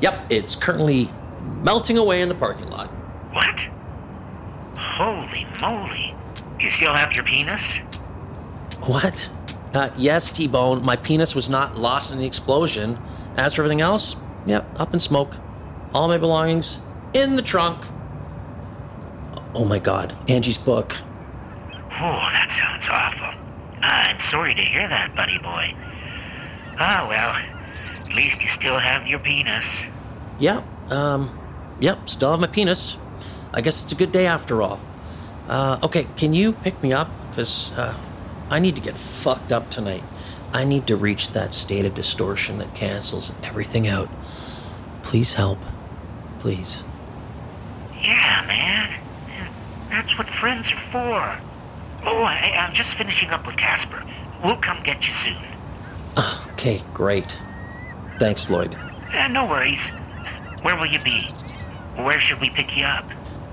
Yep, 0.00 0.26
it's 0.30 0.56
currently 0.56 1.08
melting 1.62 1.98
away 1.98 2.22
in 2.22 2.28
the 2.28 2.34
parking 2.34 2.68
lot. 2.70 2.88
What? 3.32 3.68
Holy 4.76 5.46
moly. 5.60 6.14
You 6.58 6.70
still 6.70 6.92
have 6.92 7.12
your 7.12 7.24
penis? 7.24 7.76
What? 8.82 9.30
Uh, 9.72 9.90
yes, 9.96 10.30
T 10.30 10.46
Bone, 10.48 10.84
my 10.84 10.96
penis 10.96 11.34
was 11.34 11.48
not 11.48 11.78
lost 11.78 12.12
in 12.12 12.18
the 12.18 12.26
explosion. 12.26 12.98
As 13.36 13.54
for 13.54 13.62
everything 13.62 13.80
else, 13.80 14.16
yep, 14.46 14.64
up 14.76 14.92
in 14.92 15.00
smoke. 15.00 15.34
All 15.94 16.08
my 16.08 16.18
belongings 16.18 16.80
in 17.12 17.36
the 17.36 17.42
trunk. 17.42 17.84
Oh 19.54 19.64
my 19.64 19.78
god, 19.78 20.16
Angie's 20.28 20.58
book. 20.58 20.96
Oh, 21.94 22.28
that 22.32 22.50
sounds 22.50 22.88
awful. 22.88 23.38
I'm 23.82 24.18
sorry 24.18 24.54
to 24.54 24.62
hear 24.62 24.88
that, 24.88 25.14
buddy 25.14 25.38
boy. 25.38 25.74
Ah, 26.78 27.06
well, 27.08 28.06
at 28.06 28.16
least 28.16 28.40
you 28.40 28.48
still 28.48 28.78
have 28.78 29.06
your 29.06 29.18
penis. 29.18 29.84
Yep, 30.40 30.64
um, 30.90 31.38
yep, 31.80 32.08
still 32.08 32.30
have 32.30 32.40
my 32.40 32.46
penis. 32.46 32.96
I 33.52 33.60
guess 33.60 33.82
it's 33.82 33.92
a 33.92 33.96
good 33.96 34.12
day 34.12 34.26
after 34.26 34.62
all. 34.62 34.80
Uh, 35.48 35.78
okay, 35.82 36.06
can 36.16 36.32
you 36.32 36.52
pick 36.52 36.82
me 36.82 36.92
up? 36.92 37.10
Because, 37.30 37.72
uh, 37.72 37.94
I 38.50 38.58
need 38.58 38.74
to 38.76 38.82
get 38.82 38.98
fucked 38.98 39.52
up 39.52 39.70
tonight. 39.70 40.02
I 40.52 40.64
need 40.64 40.86
to 40.88 40.96
reach 40.96 41.30
that 41.30 41.54
state 41.54 41.84
of 41.86 41.94
distortion 41.94 42.58
that 42.58 42.74
cancels 42.74 43.34
everything 43.42 43.88
out. 43.88 44.08
Please 45.02 45.34
help. 45.34 45.58
Please. 46.40 46.82
Yeah, 48.00 48.44
man. 48.46 49.00
That's 49.88 50.16
what 50.18 50.28
friends 50.28 50.72
are 50.72 50.76
for. 50.76 51.38
Oh, 52.04 52.22
I, 52.24 52.54
I'm 52.58 52.74
just 52.74 52.96
finishing 52.96 53.30
up 53.30 53.46
with 53.46 53.56
Casper. 53.56 54.02
We'll 54.42 54.56
come 54.56 54.82
get 54.82 55.06
you 55.06 55.12
soon. 55.12 55.36
Okay, 56.52 56.82
great. 56.92 57.40
Thanks, 58.18 58.50
Lloyd. 58.50 58.76
Uh, 59.12 59.28
no 59.28 59.46
worries. 59.46 59.88
Where 60.62 60.76
will 60.76 60.86
you 60.86 61.00
be? 61.02 61.22
Where 61.96 62.20
should 62.20 62.40
we 62.40 62.50
pick 62.50 62.76
you 62.76 62.84
up? 62.84 63.04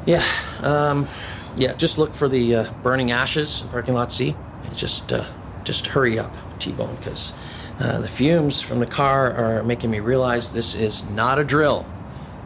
Yeah, 0.05 0.23
um, 0.61 1.07
yeah, 1.55 1.73
just 1.73 1.97
look 1.97 2.13
for 2.13 2.27
the 2.27 2.55
uh, 2.55 2.71
burning 2.83 3.11
ashes 3.11 3.61
in 3.61 3.67
parking 3.69 3.93
lot 3.93 4.11
C. 4.11 4.35
Just, 4.73 5.11
uh, 5.11 5.25
just 5.63 5.87
hurry 5.87 6.17
up, 6.17 6.33
T-Bone, 6.59 6.95
because 6.97 7.33
uh, 7.79 7.99
the 7.99 8.07
fumes 8.07 8.61
from 8.61 8.79
the 8.79 8.85
car 8.85 9.31
are 9.31 9.63
making 9.63 9.89
me 9.89 9.99
realize 9.99 10.53
this 10.53 10.75
is 10.75 11.09
not 11.09 11.39
a 11.39 11.43
drill. 11.43 11.85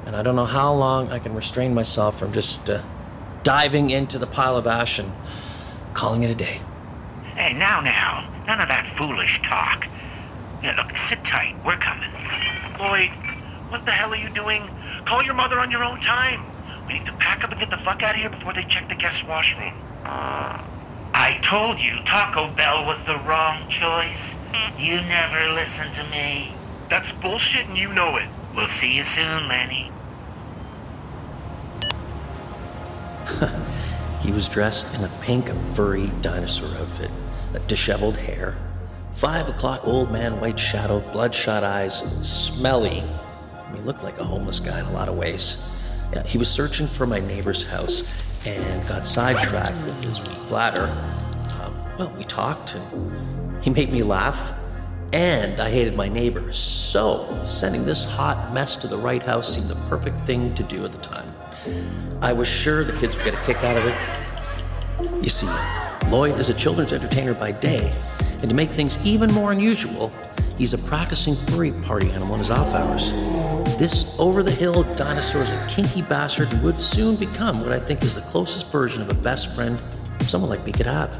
And 0.06 0.16
I 0.16 0.22
don't 0.22 0.36
know 0.36 0.46
how 0.46 0.74
long 0.74 1.12
I 1.12 1.20
can 1.20 1.34
restrain 1.34 1.74
myself 1.74 2.20
from 2.20 2.32
just 2.34 2.70
uh, 2.70 2.82
diving 3.44 3.90
into 3.90 4.20
the 4.20 4.28
pile 4.28 4.58
of 4.58 4.68
ash 4.68 5.00
and 5.00 5.12
calling 5.94 6.24
it 6.24 6.30
a 6.30 6.36
day. 6.36 6.62
Hey, 7.36 7.54
now, 7.54 7.82
now. 7.82 8.30
None 8.46 8.60
of 8.60 8.68
that 8.68 8.86
foolish 8.86 9.42
talk. 9.42 9.88
Yeah, 10.62 10.76
look, 10.76 10.98
sit 10.98 11.24
tight. 11.24 11.56
We're 11.66 11.78
coming. 11.78 12.12
Lloyd, 12.78 13.10
what 13.70 13.86
the 13.86 13.92
hell 13.92 14.14
are 14.14 14.18
you 14.18 14.30
doing? 14.30 14.70
Call 15.06 15.24
your 15.24 15.34
mother 15.34 15.60
on 15.60 15.72
your 15.72 15.84
own 15.84 16.00
time. 16.00 16.44
We 16.88 16.94
need 16.94 17.06
to 17.06 17.14
pack 17.14 17.44
up 17.44 17.52
and 17.52 17.60
get 17.60 17.70
the 17.70 17.78
fuck 17.78 18.04
out 18.04 18.16
of 18.16 18.22
here 18.22 18.30
before 18.30 18.54
they 18.54 18.64
check 18.64 18.90
the 18.90 18.96
guest 18.96 19.26
washroom. 19.28 19.74
I 21.14 21.38
told 21.42 21.80
you 21.80 22.02
Taco 22.04 22.50
Bell 22.50 22.86
was 22.86 23.04
the 23.04 23.18
wrong 23.20 23.70
choice. 23.70 24.36
You 24.78 24.96
never 25.02 25.52
listened 25.54 25.94
to 25.94 26.04
me. 26.06 26.54
That's 26.90 27.12
bullshit 27.12 27.68
and 27.68 27.78
you 27.78 27.94
know 27.94 28.18
it. 28.18 28.28
We'll 28.56 28.68
see 28.68 28.96
you 28.96 29.04
soon, 29.04 29.48
Lenny. 29.48 29.92
He 34.24 34.32
was 34.32 34.48
dressed 34.48 34.98
in 34.98 35.04
a 35.04 35.10
pink 35.20 35.50
furry 35.50 36.10
dinosaur 36.22 36.70
outfit, 36.78 37.12
a 37.54 37.60
disheveled 37.60 38.16
hair, 38.16 38.56
five 39.12 39.50
o'clock 39.50 39.82
old 39.84 40.14
man, 40.14 40.40
white 40.40 40.58
shadow, 40.58 41.02
bloodshot 41.12 41.66
eyes, 41.66 42.00
smelly. 42.26 43.04
He 43.76 43.82
looked 43.82 44.02
like 44.02 44.20
a 44.20 44.24
homeless 44.24 44.62
guy 44.62 44.80
in 44.80 44.86
a 44.86 44.94
lot 44.94 45.10
of 45.10 45.18
ways. 45.18 45.70
Yeah, 46.14 46.24
he 46.24 46.38
was 46.38 46.50
searching 46.50 46.88
for 46.88 47.06
my 47.06 47.20
neighbor's 47.20 47.64
house 47.64 48.04
and 48.46 48.88
got 48.88 49.08
sidetracked 49.08 49.78
with 49.84 50.04
his 50.04 50.22
weak 50.22 50.48
bladder. 50.48 50.90
Um, 51.62 51.74
well, 51.98 52.14
we 52.18 52.24
talked 52.24 52.76
and 52.76 53.64
he 53.64 53.70
made 53.70 53.92
me 53.92 54.04
laugh 54.04 54.54
And 55.14 55.60
I 55.62 55.70
hated 55.70 55.96
my 55.96 56.10
neighbors, 56.10 56.58
so 56.58 57.44
sending 57.46 57.86
this 57.86 58.04
hot 58.04 58.52
mess 58.52 58.76
to 58.78 58.88
the 58.88 58.98
right 58.98 59.22
house 59.22 59.54
seemed 59.54 59.68
the 59.68 59.76
perfect 59.88 60.18
thing 60.22 60.56
to 60.56 60.64
do 60.64 60.84
at 60.86 60.92
the 60.92 60.98
time. 60.98 61.32
I 62.20 62.34
was 62.34 62.48
sure 62.48 62.84
the 62.84 62.94
kids 62.94 63.16
would 63.16 63.24
get 63.24 63.36
a 63.36 63.46
kick 63.46 63.58
out 63.58 63.78
of 63.78 63.86
it. 63.86 63.96
You 65.24 65.30
see, 65.30 65.48
Lloyd 66.10 66.40
is 66.40 66.50
a 66.50 66.54
children's 66.56 66.94
entertainer 66.94 67.36
by 67.36 67.52
day, 67.52 67.94
and 68.40 68.50
to 68.50 68.56
make 68.56 68.72
things 68.72 68.98
even 69.06 69.32
more 69.32 69.52
unusual, 69.52 70.12
he's 70.58 70.74
a 70.74 70.80
practicing 70.80 71.36
furry 71.36 71.72
party 71.72 72.10
animal 72.10 72.34
in 72.34 72.40
his 72.40 72.50
off 72.50 72.74
hours. 72.74 73.12
This 73.84 74.18
over 74.18 74.44
the 74.44 74.50
hill 74.50 74.84
dinosaur 74.96 75.42
is 75.42 75.52
a 75.52 75.68
kinky 75.68 76.02
bastard 76.02 76.48
who 76.48 76.66
would 76.66 76.80
soon 76.80 77.18
become 77.18 77.60
what 77.60 77.74
I 77.74 77.80
think 77.80 78.02
is 78.02 78.16
the 78.16 78.22
closest 78.22 78.72
version 78.72 79.02
of 79.02 79.10
a 79.10 79.14
best 79.14 79.54
friend 79.54 79.78
someone 80.22 80.50
like 80.50 80.64
me 80.66 80.72
could 80.72 80.86
have. 80.86 81.14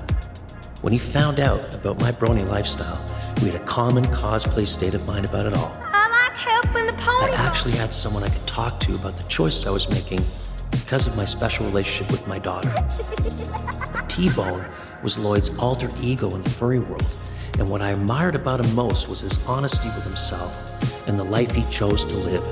When 0.80 0.94
he 0.94 0.98
found 0.98 1.42
out 1.42 1.60
about 1.74 2.00
my 2.00 2.14
brony 2.14 2.48
lifestyle, 2.48 3.04
we 3.42 3.50
had 3.50 3.60
a 3.60 3.66
common 3.66 4.06
cosplay 4.06 4.66
state 4.66 4.94
of 4.94 5.06
mind 5.06 5.26
about 5.26 5.46
it 5.46 5.54
all. 5.58 5.76
I 5.82 6.08
like 6.08 6.38
helping 6.38 6.86
the 6.86 6.94
I 7.04 7.32
actually 7.34 7.74
had 7.74 7.94
someone 7.94 8.24
I 8.24 8.30
could 8.30 8.48
talk 8.48 8.80
to 8.80 8.96
about 8.96 9.18
the 9.18 9.24
choices 9.24 9.68
I 9.68 9.72
was 9.72 9.90
making 9.90 10.22
because 10.72 11.06
of 11.06 11.18
my 11.18 11.26
special 11.26 11.66
relationship 11.66 12.14
with 12.14 12.26
my 12.28 12.40
daughter. 12.40 12.74
T 14.08 14.30
Bone 14.30 14.64
was 15.04 15.20
Lloyd's 15.20 15.50
alter 15.60 15.90
ego 16.02 16.34
in 16.34 16.42
the 16.44 16.50
furry 16.50 16.80
world, 16.80 17.06
and 17.60 17.70
what 17.70 17.82
I 17.82 17.90
admired 17.90 18.36
about 18.36 18.64
him 18.64 18.74
most 18.74 19.10
was 19.10 19.20
his 19.20 19.46
honesty 19.50 19.90
with 19.90 20.06
himself 20.06 20.74
and 21.08 21.20
the 21.20 21.24
life 21.24 21.54
he 21.56 21.64
chose 21.70 22.06
to 22.06 22.16
live. 22.18 22.46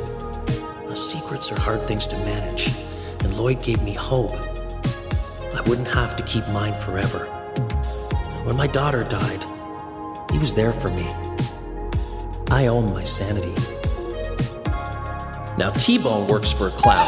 Now, 0.87 0.93
secrets 0.93 1.51
are 1.51 1.59
hard 1.59 1.83
things 1.83 2.07
to 2.07 2.17
manage, 2.17 2.67
and 3.19 3.37
Lloyd 3.37 3.63
gave 3.63 3.81
me 3.81 3.93
hope. 3.93 4.31
I 4.33 5.61
wouldn't 5.67 5.87
have 5.87 6.15
to 6.17 6.23
keep 6.23 6.47
mine 6.49 6.73
forever. 6.73 7.25
When 8.43 8.55
my 8.55 8.67
daughter 8.67 9.03
died, 9.03 9.45
he 10.31 10.37
was 10.37 10.55
there 10.55 10.73
for 10.73 10.89
me. 10.89 11.07
I 12.49 12.67
own 12.67 12.93
my 12.93 13.03
sanity. 13.03 13.53
Now, 15.57 15.71
T 15.71 15.97
Bone 15.97 16.27
works 16.27 16.51
for 16.51 16.67
a 16.67 16.71
clown. 16.71 17.07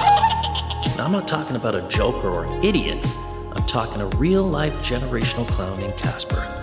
Now, 0.97 1.05
I'm 1.05 1.11
not 1.11 1.27
talking 1.27 1.55
about 1.55 1.75
a 1.75 1.87
joker 1.87 2.29
or 2.29 2.45
an 2.45 2.63
idiot. 2.63 3.03
I'm 3.55 3.65
talking 3.65 4.01
a 4.01 4.07
real 4.17 4.43
life 4.43 4.77
generational 4.77 5.47
clown 5.47 5.79
named 5.79 5.97
Casper. 5.97 6.62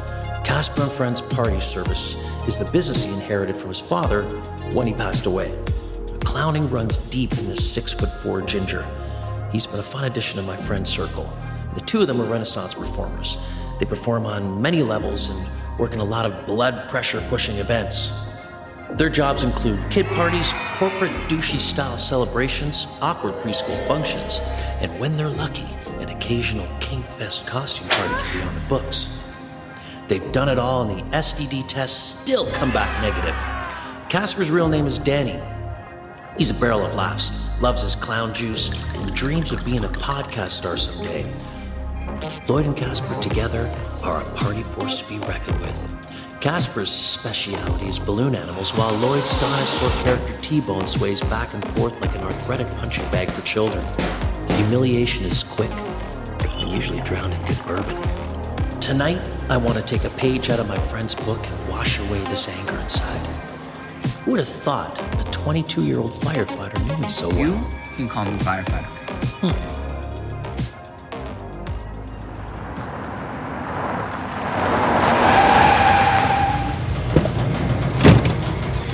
Casper 0.51 0.83
and 0.83 0.91
Friends 0.91 1.21
Party 1.21 1.61
Service 1.61 2.17
is 2.49 2.59
the 2.59 2.69
business 2.73 3.05
he 3.05 3.15
inherited 3.15 3.55
from 3.55 3.69
his 3.69 3.79
father 3.79 4.25
when 4.73 4.85
he 4.85 4.93
passed 4.93 5.27
away. 5.27 5.57
Clowning 6.25 6.69
runs 6.69 6.99
deep 6.99 7.33
in 7.39 7.47
this 7.47 7.73
six 7.73 7.95
foot 7.95 8.09
four 8.09 8.43
ginger. 8.43 8.85
He's 9.53 9.69
been 9.69 9.79
a 9.79 9.83
fun 9.85 10.07
addition 10.07 10.41
to 10.41 10.47
my 10.47 10.57
friend 10.57 10.87
circle. 10.87 11.33
The 11.75 11.81
two 11.83 12.01
of 12.01 12.09
them 12.09 12.21
are 12.21 12.29
Renaissance 12.29 12.75
performers. 12.75 13.39
They 13.79 13.87
perform 13.87 14.27
on 14.27 14.61
many 14.61 14.83
levels 14.83 15.31
and 15.31 15.79
work 15.79 15.93
in 15.93 16.01
a 16.01 16.05
lot 16.05 16.27
of 16.27 16.47
blood 16.47 16.89
pressure 16.91 17.25
pushing 17.29 17.59
events. 17.59 18.13
Their 18.95 19.09
jobs 19.09 19.45
include 19.45 19.79
kid 19.89 20.07
parties, 20.07 20.53
corporate 20.75 21.13
douchey 21.29 21.61
style 21.61 21.97
celebrations, 21.97 22.89
awkward 23.01 23.35
preschool 23.35 23.81
functions, 23.87 24.41
and 24.81 24.99
when 24.99 25.17
they're 25.17 25.29
lucky, 25.29 25.69
an 26.01 26.09
occasional 26.09 26.67
Kingfest 26.81 27.47
costume 27.47 27.89
party 27.89 28.15
can 28.25 28.41
be 28.41 28.49
on 28.49 28.55
the 28.57 28.69
books. 28.69 29.20
They've 30.11 30.33
done 30.33 30.49
it 30.49 30.59
all, 30.59 30.83
and 30.83 30.99
the 30.99 31.17
STD 31.17 31.69
tests 31.69 31.97
still 31.97 32.45
come 32.51 32.73
back 32.73 33.01
negative. 33.01 33.37
Casper's 34.09 34.51
real 34.51 34.67
name 34.67 34.89
is 34.89 34.99
Danny. 34.99 35.41
He's 36.37 36.51
a 36.51 36.55
barrel 36.55 36.85
of 36.85 36.97
laughs, 36.97 37.31
loves 37.61 37.83
his 37.83 37.95
clown 37.95 38.35
juice, 38.35 38.73
and 38.97 39.15
dreams 39.15 39.53
of 39.53 39.65
being 39.65 39.85
a 39.85 39.89
podcast 39.89 40.51
star 40.51 40.77
someday. 40.77 41.25
Lloyd 42.49 42.67
and 42.67 42.77
Casper 42.77 43.15
together 43.23 43.73
are 44.03 44.21
a 44.21 44.25
party 44.31 44.65
force 44.65 45.01
to 45.01 45.09
be 45.09 45.21
reckoned 45.21 45.61
with. 45.61 46.41
Casper's 46.41 46.91
speciality 46.91 47.87
is 47.87 48.01
balloon 48.01 48.35
animals, 48.35 48.77
while 48.77 48.93
Lloyd's 48.97 49.41
dinosaur 49.41 49.91
character 50.03 50.37
T-Bone 50.39 50.89
sways 50.89 51.21
back 51.21 51.55
and 51.55 51.65
forth 51.77 52.01
like 52.01 52.17
an 52.17 52.25
arthritic 52.25 52.67
punching 52.79 53.09
bag 53.13 53.31
for 53.31 53.43
children. 53.43 53.87
The 54.49 54.55
humiliation 54.55 55.25
is 55.25 55.45
quick 55.45 55.71
and 55.71 56.69
usually 56.69 57.01
drowned 57.03 57.33
in 57.33 57.43
good 57.47 57.65
bourbon. 57.65 58.20
Tonight, 58.91 59.23
I 59.49 59.57
want 59.57 59.77
to 59.77 59.85
take 59.85 60.03
a 60.03 60.11
page 60.17 60.51
out 60.51 60.59
of 60.59 60.67
my 60.67 60.77
friend's 60.77 61.15
book 61.15 61.39
and 61.47 61.69
wash 61.69 62.01
away 62.01 62.19
this 62.25 62.49
anger 62.49 62.77
inside. 62.81 63.25
Who 64.25 64.33
would 64.33 64.41
have 64.41 64.49
thought 64.49 65.01
a 65.21 65.31
22 65.31 65.87
year 65.87 66.01
old 66.01 66.11
firefighter 66.11 66.85
knew 66.89 66.97
me 67.01 67.09
so 67.09 67.29
well? 67.29 67.55
You 67.93 67.97
can 67.97 68.09
call 68.09 68.25
me 68.25 68.37
firefighter. 68.39 68.89
Hmm. 69.43 69.55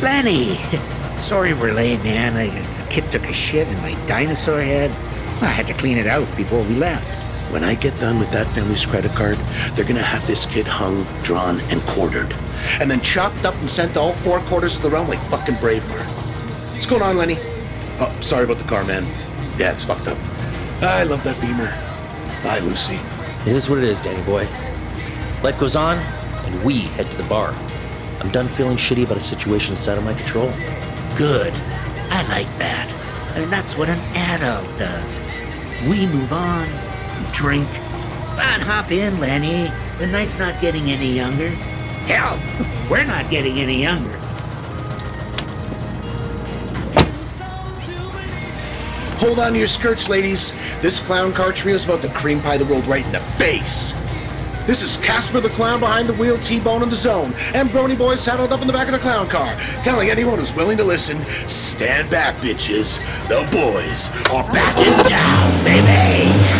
Lenny! 0.05 0.57
Sorry 1.19 1.55
we're 1.55 1.73
late, 1.73 2.03
man. 2.05 2.37
I, 2.37 2.55
a 2.55 2.89
kid 2.91 3.11
took 3.11 3.25
a 3.25 3.33
shit 3.33 3.67
in 3.67 3.81
my 3.81 3.95
dinosaur 4.05 4.61
head. 4.61 4.91
I 5.41 5.47
had 5.47 5.67
to 5.69 5.73
clean 5.73 5.97
it 5.97 6.07
out 6.07 6.27
before 6.37 6.63
we 6.65 6.75
left. 6.75 7.26
When 7.57 7.65
I 7.65 7.75
get 7.75 7.99
done 7.99 8.19
with 8.19 8.31
that 8.33 8.47
family's 8.49 8.85
credit 8.85 9.13
card, 9.13 9.39
they're 9.73 9.87
gonna 9.87 10.03
have 10.03 10.27
this 10.27 10.45
kid 10.45 10.67
hung, 10.67 11.07
drawn, 11.23 11.59
and 11.71 11.81
quartered. 11.87 12.37
And 12.83 12.91
then 12.91 13.01
chopped 13.01 13.47
up 13.47 13.55
and 13.55 13.71
sent 13.71 13.95
to 13.95 14.01
all 14.01 14.13
four 14.13 14.41
quarters 14.41 14.77
of 14.77 14.83
the 14.83 14.91
realm 14.91 15.09
like 15.09 15.21
fucking 15.31 15.55
Braveheart. 15.55 16.05
What's 16.75 16.85
going 16.85 17.01
on, 17.01 17.17
Lenny? 17.17 17.39
Oh, 17.99 18.15
sorry 18.21 18.45
about 18.45 18.59
the 18.59 18.65
car, 18.65 18.85
man. 18.85 19.07
Yeah, 19.57 19.73
it's 19.73 19.85
fucked 19.85 20.07
up. 20.07 20.19
I 20.83 21.05
love 21.05 21.25
that 21.25 21.41
Beamer. 21.41 21.71
Bye, 22.45 22.59
Lucy. 22.59 23.01
It 23.51 23.57
is 23.57 23.71
what 23.71 23.79
it 23.79 23.85
is, 23.85 24.03
Danny 24.03 24.23
boy. 24.25 24.47
Life 25.43 25.59
goes 25.59 25.77
on, 25.77 25.97
and 25.97 26.63
we 26.63 26.81
head 26.81 27.07
to 27.07 27.17
the 27.17 27.27
bar. 27.27 27.55
I'm 28.21 28.31
done 28.31 28.49
feeling 28.49 28.77
shitty 28.77 29.05
about 29.05 29.17
a 29.17 29.23
situation 29.23 29.75
that's 29.75 29.89
out 29.89 29.97
of 29.97 30.05
my 30.05 30.13
control. 30.13 30.53
Good. 31.17 31.55
I 32.11 32.23
like 32.29 32.49
that. 32.59 32.93
I 33.35 33.41
mean, 33.41 33.49
that's 33.49 33.79
what 33.79 33.89
an 33.89 34.01
adult 34.15 34.79
does. 34.79 35.21
We 35.89 36.07
move 36.07 36.35
on, 36.35 36.67
drink. 37.37 37.69
And 38.39 38.63
hop 38.63 38.91
in, 38.91 39.21
Lenny. 39.21 39.71
The 39.99 40.07
night's 40.07 40.39
not 40.39 40.59
getting 40.61 40.91
any 40.91 41.13
younger. 41.13 41.51
Hell, 42.09 42.41
we're 42.91 43.05
not 43.05 43.29
getting 43.31 43.59
any 43.59 43.83
younger. 43.83 44.17
Hold 49.19 49.39
on 49.39 49.53
to 49.53 49.59
your 49.59 49.67
skirts, 49.67 50.09
ladies. 50.09 50.53
This 50.81 50.99
clown 51.01 51.33
car 51.33 51.53
trio 51.53 51.75
is 51.75 51.85
about 51.85 52.01
to 52.03 52.09
cream 52.09 52.41
pie 52.41 52.57
the 52.57 52.65
world 52.65 52.87
right 52.87 53.05
in 53.05 53.13
the 53.13 53.21
face. 53.21 53.93
This 54.67 54.83
is 54.83 54.97
Casper 54.97 55.41
the 55.41 55.49
Clown 55.51 55.79
behind 55.79 56.09
the 56.09 56.15
wheel, 56.15 56.39
T-Bone 56.39 56.83
in 56.83 56.89
the 56.89 56.97
zone, 56.97 57.35
and 57.55 57.69
Brony 57.69 57.97
Boy 57.97 58.17
saddled 58.17 58.53
up 58.53 58.63
in 58.63 58.67
the 58.67 58.73
back 58.73 58.89
of 58.89 58.93
the 58.93 58.99
clown 58.99 59.29
car, 59.29 59.55
telling 59.81 60.11
anyone 60.11 60.41
who's 60.41 60.55
willing 60.55 60.77
to 60.79 60.85
listen, 60.85 61.25
stand 61.49 62.11
back, 62.11 62.35
bitches. 62.37 62.99
The 63.29 63.47
boys 63.53 64.11
are 64.33 64.51
back 64.53 64.77
in 64.79 65.05
town, 65.05 65.65
baby! 65.65 66.56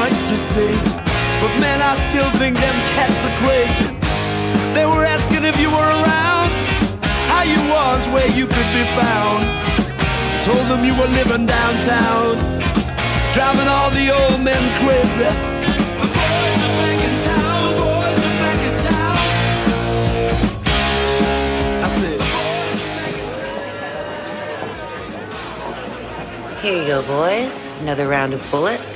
Much 0.00 0.18
to 0.32 0.36
say. 0.38 0.72
But 1.40 1.52
man, 1.60 1.78
I 1.82 1.92
still 2.08 2.30
think 2.40 2.54
them 2.56 2.76
cats 2.96 3.20
are 3.28 3.36
crazy. 3.42 3.88
They 4.76 4.86
were 4.92 5.04
asking 5.16 5.44
if 5.44 5.56
you 5.60 5.68
were 5.76 5.90
around, 6.00 6.48
how 7.30 7.42
you 7.52 7.60
was, 7.74 8.00
where 8.14 8.30
you 8.38 8.46
could 8.54 8.70
be 8.78 8.84
found. 9.00 9.40
I 10.36 10.38
told 10.48 10.64
them 10.70 10.80
you 10.88 10.94
were 11.00 11.10
living 11.20 11.44
downtown, 11.56 12.32
driving 13.36 13.68
all 13.74 13.90
the 14.00 14.06
old 14.20 14.38
men 14.50 14.64
crazy. 14.80 15.30
The 16.00 16.08
boys 16.16 16.60
are 16.66 16.76
back 16.80 17.00
in 17.08 17.14
town, 17.30 17.66
boys 17.84 18.22
are 18.28 18.38
back 18.44 18.60
in 18.68 18.74
town. 18.90 19.16
I 21.84 21.88
said. 21.98 22.20
Here 26.62 26.76
you 26.80 26.86
go, 26.94 27.00
boys. 27.18 27.54
Another 27.82 28.06
round 28.08 28.32
of 28.32 28.40
bullets. 28.50 28.89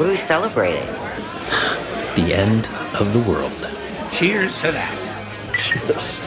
What 0.00 0.06
are 0.06 0.12
we 0.12 0.16
celebrating? 0.16 0.86
The 2.16 2.32
end 2.32 2.70
of 2.98 3.12
the 3.12 3.20
world. 3.30 3.52
Cheers 4.10 4.58
to 4.62 4.72
that. 4.72 4.96
Cheers. 5.54 6.22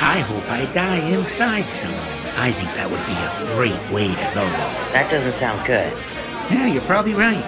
I 0.00 0.20
hope 0.20 0.50
I 0.50 0.64
die 0.72 0.96
inside 1.10 1.70
somewhere. 1.70 2.00
I 2.38 2.52
think 2.52 2.72
that 2.72 2.90
would 2.90 3.04
be 3.04 3.12
a 3.12 3.54
great 3.54 3.92
way 3.92 4.08
to 4.08 4.30
go. 4.32 4.46
That 4.96 5.10
doesn't 5.10 5.34
sound 5.34 5.66
good. 5.66 5.92
Yeah, 6.48 6.68
you're 6.68 6.80
probably 6.84 7.12
right. 7.12 7.44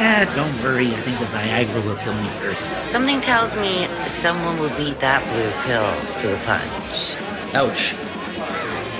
Ah, 0.00 0.28
don't 0.34 0.60
worry. 0.64 0.88
I 0.88 0.98
think 1.06 1.20
the 1.20 1.26
Viagra 1.26 1.84
will 1.84 1.94
kill 1.98 2.14
me 2.14 2.28
first. 2.30 2.66
Something 2.90 3.20
tells 3.20 3.54
me 3.54 3.86
someone 4.08 4.58
would 4.58 4.76
beat 4.76 4.98
that 4.98 5.22
blue 5.30 5.52
pill 5.62 5.94
to 6.22 6.26
the 6.26 6.44
punch. 6.44 7.14
Ouch. 7.54 7.94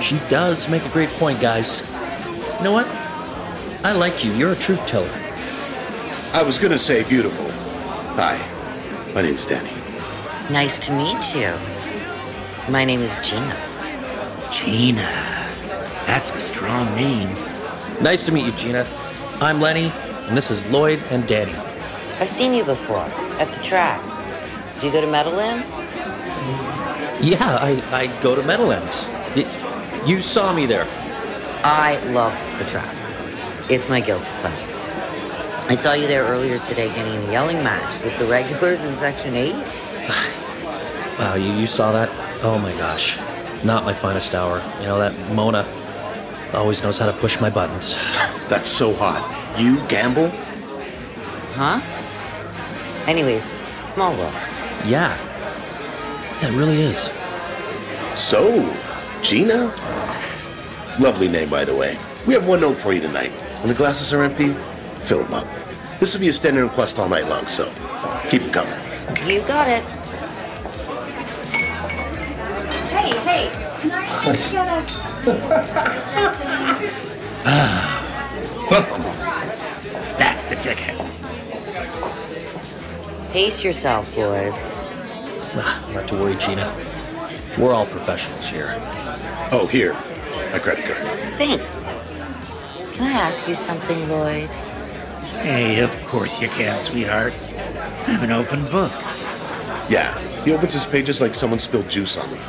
She 0.01 0.17
does 0.29 0.69
make 0.69 0.85
a 0.85 0.89
great 0.91 1.09
point, 1.19 1.41
guys. 1.41 1.91
You 2.59 2.63
know 2.63 2.71
what? 2.71 3.02
I 3.85 3.91
like 3.91 4.23
you. 4.23 4.31
You're 4.31 4.53
a 4.53 4.55
truth 4.55 4.85
teller. 4.87 5.11
I 6.31 6.41
was 6.41 6.57
gonna 6.57 6.79
say 6.79 7.03
beautiful. 7.03 7.51
Hi. 8.15 8.39
My 9.13 9.21
name's 9.21 9.43
Danny. 9.43 9.73
Nice 10.49 10.79
to 10.87 10.93
meet 10.93 11.35
you. 11.35 11.53
My 12.71 12.85
name 12.85 13.01
is 13.01 13.13
Gina. 13.21 13.57
Gina. 14.49 15.01
That's 16.07 16.33
a 16.33 16.39
strong 16.39 16.95
name. 16.95 17.27
Nice 18.01 18.23
to 18.23 18.31
meet 18.31 18.45
you, 18.45 18.53
Gina. 18.53 18.87
I'm 19.41 19.59
Lenny, 19.59 19.91
and 20.27 20.37
this 20.37 20.49
is 20.49 20.65
Lloyd 20.67 21.03
and 21.09 21.27
Danny. 21.27 21.53
I've 22.21 22.29
seen 22.29 22.53
you 22.53 22.63
before 22.63 23.05
at 23.37 23.51
the 23.51 23.61
track. 23.61 24.01
Do 24.79 24.87
you 24.87 24.93
go 24.93 25.01
to 25.01 25.07
Meadowlands? 25.07 25.69
Yeah, 27.21 27.57
I, 27.59 27.83
I 27.91 28.21
go 28.21 28.33
to 28.33 28.43
Meadowlands. 28.43 29.09
You 30.07 30.21
saw 30.21 30.53
me 30.53 30.67
there. 30.67 30.87
I 31.65 32.01
love 32.13 32.33
the 32.59 32.65
track. 32.65 33.02
It's 33.69 33.87
my 33.87 34.01
guilty 34.01 34.29
pleasure. 34.41 34.67
I 35.69 35.75
saw 35.75 35.93
you 35.93 36.05
there 36.05 36.25
earlier 36.25 36.59
today 36.59 36.89
getting 36.89 37.15
a 37.23 37.31
yelling 37.31 37.63
match 37.63 38.03
with 38.03 38.17
the 38.19 38.25
regulars 38.25 38.83
in 38.83 38.95
Section 38.95 39.35
8. 39.35 39.53
Wow, 41.19 41.35
you, 41.35 41.53
you 41.53 41.67
saw 41.67 41.91
that? 41.91 42.09
Oh 42.43 42.57
my 42.57 42.71
gosh. 42.73 43.19
Not 43.63 43.85
my 43.85 43.93
finest 43.93 44.33
hour. 44.33 44.63
You 44.79 44.87
know, 44.87 44.97
that 44.97 45.13
Mona 45.33 45.63
always 46.53 46.81
knows 46.81 46.97
how 46.97 47.05
to 47.05 47.13
push 47.13 47.39
my 47.39 47.51
buttons. 47.51 47.95
That's 48.49 48.67
so 48.67 48.93
hot. 48.95 49.21
You 49.57 49.77
gamble? 49.87 50.29
Huh? 51.53 51.79
Anyways, 53.07 53.43
small 53.83 54.15
world. 54.17 54.33
Yeah. 54.85 55.15
Yeah, 56.41 56.47
it 56.49 56.57
really 56.57 56.81
is. 56.81 57.11
So, 58.19 58.67
Gina? 59.21 59.67
Lovely 60.99 61.27
name, 61.27 61.49
by 61.49 61.63
the 61.63 61.75
way. 61.75 61.99
We 62.25 62.33
have 62.33 62.47
one 62.47 62.61
note 62.61 62.75
for 62.75 62.91
you 62.91 63.01
tonight. 63.01 63.31
When 63.63 63.69
the 63.69 63.77
glasses 63.77 64.11
are 64.11 64.21
empty, 64.21 64.49
fill 64.99 65.23
them 65.23 65.35
up. 65.35 65.47
This 66.01 66.13
will 66.13 66.19
be 66.19 66.27
a 66.27 66.33
standing 66.33 66.63
request 66.63 66.99
all 66.99 67.07
night 67.07 67.29
long, 67.29 67.47
so 67.47 67.71
keep 68.29 68.41
them 68.41 68.51
coming. 68.51 68.73
You 69.25 69.39
got 69.47 69.69
it. 69.69 69.83
Hey, 72.91 73.17
hey, 73.19 73.79
can 73.79 73.91
I 73.91 74.23
just 74.25 74.51
get 74.51 74.67
us? 74.67 74.99
That's 80.17 80.45
the 80.45 80.55
ticket. 80.55 80.97
Pace 83.31 83.63
yourself, 83.63 84.13
boys. 84.15 84.71
Ah, 85.55 85.89
Not 85.93 86.07
to 86.09 86.15
worry, 86.15 86.35
Gina. 86.35 86.73
We're 87.57 87.73
all 87.73 87.85
professionals 87.85 88.47
here. 88.47 88.75
Oh, 89.51 89.67
here. 89.71 89.93
My 90.51 90.59
credit 90.59 90.85
card. 90.85 91.03
Thanks. 91.37 91.83
Can 92.93 93.07
I 93.07 93.13
ask 93.13 93.47
you 93.47 93.55
something, 93.55 94.07
Lloyd? 94.07 94.53
Hey, 95.41 95.79
of 95.81 95.99
course 96.05 96.39
you 96.39 96.47
can, 96.47 96.79
sweetheart. 96.79 97.33
I'm 98.05 98.23
an 98.23 98.31
open 98.31 98.61
book. 98.65 98.91
Yeah, 99.89 100.15
he 100.43 100.53
opens 100.53 100.73
his 100.73 100.85
pages 100.85 101.19
like 101.19 101.33
someone 101.33 101.57
spilled 101.57 101.89
juice 101.89 102.17
on 102.17 102.29
them. 102.29 102.39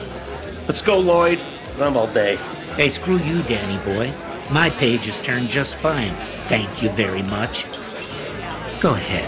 Let's 0.69 0.83
go, 0.83 0.99
Lloyd. 0.99 1.41
I'm 1.81 1.97
all 1.97 2.09
day. 2.09 2.37
Hey, 2.77 2.91
screw 2.91 3.17
you, 3.21 3.43
Danny 3.45 3.83
boy. 3.87 4.13
My 4.53 4.69
page 4.69 5.01
pages 5.01 5.19
turned 5.19 5.49
just 5.49 5.77
fine. 5.77 6.13
Thank 6.47 6.83
you 6.83 6.91
very 6.91 7.23
much. 7.23 7.65
Go 8.83 8.93
ahead. 8.93 9.25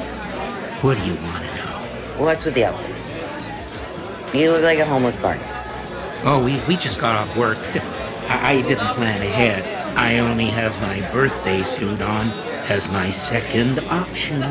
What 0.85 0.99
do 0.99 1.07
you 1.07 1.15
want 1.15 1.45
to 1.47 1.55
know? 1.57 2.25
What's 2.25 2.45
with 2.45 2.55
the 2.55 2.67
outfit? 2.67 4.35
You 4.39 4.51
look 4.51 4.65
like 4.65 4.81
a 4.81 4.85
homeless 4.85 5.17
party. 5.17 5.41
Oh, 6.25 6.43
we, 6.45 6.61
we 6.69 6.77
just 6.77 7.01
got 7.01 7.17
off 7.17 7.35
work. 7.39 7.57
I, 8.29 8.53
I 8.53 8.63
didn't 8.63 8.85
plan 8.97 9.23
ahead. 9.23 9.76
I 9.97 10.19
only 10.19 10.47
have 10.47 10.79
my 10.83 11.01
birthday 11.11 11.63
suit 11.63 12.03
on 12.03 12.29
as 12.69 12.93
my 12.93 13.11
second 13.11 13.81
option. 13.89 14.43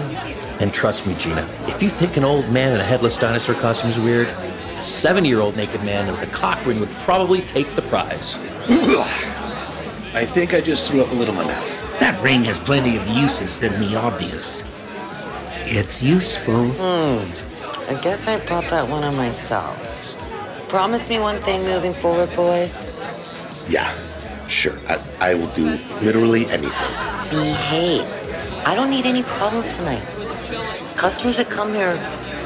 And 0.59 0.73
trust 0.73 1.05
me, 1.05 1.13
Gina, 1.19 1.47
if 1.67 1.83
you 1.83 1.89
think 1.89 2.17
an 2.17 2.23
old 2.23 2.49
man 2.49 2.73
in 2.73 2.81
a 2.81 2.83
headless 2.83 3.17
dinosaur 3.17 3.53
costume 3.53 3.91
is 3.91 3.99
weird, 3.99 4.27
a 4.27 4.83
seven 4.83 5.23
year 5.23 5.41
old 5.41 5.55
naked 5.55 5.83
man 5.83 6.07
with 6.11 6.21
a 6.23 6.31
cock 6.33 6.65
ring 6.65 6.79
would 6.79 6.89
probably 6.97 7.41
take 7.41 7.75
the 7.75 7.83
prize. 7.83 8.39
I 10.15 10.25
think 10.25 10.55
I 10.55 10.61
just 10.61 10.89
threw 10.89 11.03
up 11.03 11.11
a 11.11 11.13
little 11.13 11.39
in 11.39 11.45
my 11.45 11.53
mouth. 11.53 11.99
That 11.99 12.21
ring 12.23 12.43
has 12.45 12.59
plenty 12.59 12.97
of 12.97 13.07
uses 13.07 13.59
than 13.59 13.79
the 13.79 13.95
obvious. 13.95 14.63
It's 15.67 16.01
useful. 16.01 16.69
Hmm. 16.69 17.91
I 17.91 18.01
guess 18.01 18.27
I 18.27 18.43
brought 18.45 18.67
that 18.71 18.89
one 18.89 19.03
on 19.03 19.15
myself. 19.15 19.77
Promise 20.69 21.07
me 21.07 21.19
one 21.19 21.37
thing 21.41 21.63
moving 21.63 21.93
forward, 21.93 22.35
boys. 22.35 22.83
Yeah, 23.67 23.93
sure. 24.47 24.77
I, 24.87 25.01
I 25.19 25.33
will 25.33 25.49
do 25.49 25.77
literally 26.01 26.45
anything. 26.47 26.91
Behave. 27.29 28.03
I 28.65 28.73
don't 28.75 28.89
need 28.89 29.05
any 29.05 29.23
problems 29.23 29.75
tonight. 29.75 30.03
Customers 30.95 31.37
that 31.37 31.49
come 31.49 31.73
here, 31.73 31.93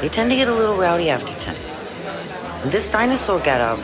they 0.00 0.08
tend 0.08 0.30
to 0.30 0.36
get 0.36 0.48
a 0.48 0.54
little 0.54 0.76
rowdy 0.76 1.10
after 1.10 1.34
10. 1.38 1.56
And 2.62 2.72
this 2.72 2.90
dinosaur 2.90 3.38
got 3.40 3.60
up. 3.60 3.78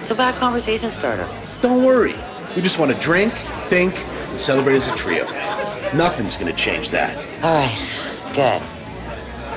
It's 0.00 0.10
a 0.10 0.14
bad 0.14 0.36
conversation 0.36 0.90
starter. 0.90 1.28
Don't 1.60 1.84
worry. 1.84 2.14
We 2.54 2.62
just 2.62 2.78
want 2.78 2.92
to 2.92 2.98
drink, 2.98 3.32
think, 3.68 3.98
and 4.30 4.38
celebrate 4.38 4.76
as 4.76 4.88
a 4.88 4.94
trio. 4.94 5.24
Nothing's 5.94 6.36
gonna 6.36 6.52
change 6.52 6.90
that. 6.90 7.16
All 7.42 7.54
right, 7.54 8.32
good. 8.34 8.62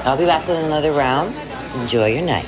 I'll 0.05 0.17
be 0.17 0.25
back 0.25 0.47
with 0.47 0.57
another 0.57 0.91
round. 0.91 1.35
Enjoy 1.75 2.07
your 2.07 2.23
night. 2.23 2.45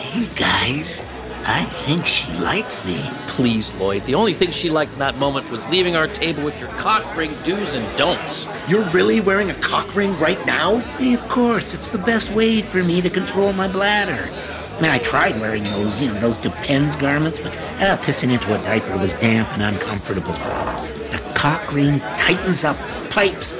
Hey, 0.00 0.26
guys. 0.34 1.02
I 1.48 1.62
think 1.62 2.04
she 2.06 2.32
likes 2.38 2.84
me. 2.84 2.98
Please, 3.28 3.72
Lloyd. 3.76 4.04
The 4.04 4.16
only 4.16 4.32
thing 4.32 4.50
she 4.50 4.68
liked 4.68 4.94
in 4.94 4.98
that 4.98 5.16
moment 5.18 5.48
was 5.48 5.68
leaving 5.68 5.94
our 5.94 6.08
table 6.08 6.44
with 6.44 6.58
your 6.58 6.68
cock 6.70 7.16
ring 7.16 7.32
do's 7.44 7.74
and 7.74 7.96
don'ts. 7.96 8.48
You're 8.68 8.84
really 8.86 9.20
wearing 9.20 9.50
a 9.50 9.54
cock 9.54 9.94
ring 9.94 10.18
right 10.18 10.44
now? 10.44 10.78
Hey, 10.98 11.14
of 11.14 11.22
course, 11.28 11.72
it's 11.72 11.88
the 11.88 11.98
best 11.98 12.32
way 12.32 12.62
for 12.62 12.82
me 12.82 13.00
to 13.00 13.08
control 13.08 13.52
my 13.52 13.68
bladder. 13.68 14.28
I 14.76 14.80
mean, 14.80 14.90
I 14.90 14.98
tried 14.98 15.40
wearing 15.40 15.62
those, 15.62 16.02
you 16.02 16.12
know, 16.12 16.18
those 16.18 16.36
Depends 16.36 16.96
garments, 16.96 17.38
but 17.38 17.52
uh, 17.80 17.96
pissing 17.98 18.32
into 18.32 18.52
a 18.52 18.58
diaper 18.64 18.96
was 18.96 19.14
damp 19.14 19.48
and 19.52 19.62
uncomfortable. 19.62 20.32
The 20.32 21.32
cock 21.36 21.72
ring 21.72 22.00
tightens 22.00 22.64
up 22.64 22.76
pipes, 23.10 23.52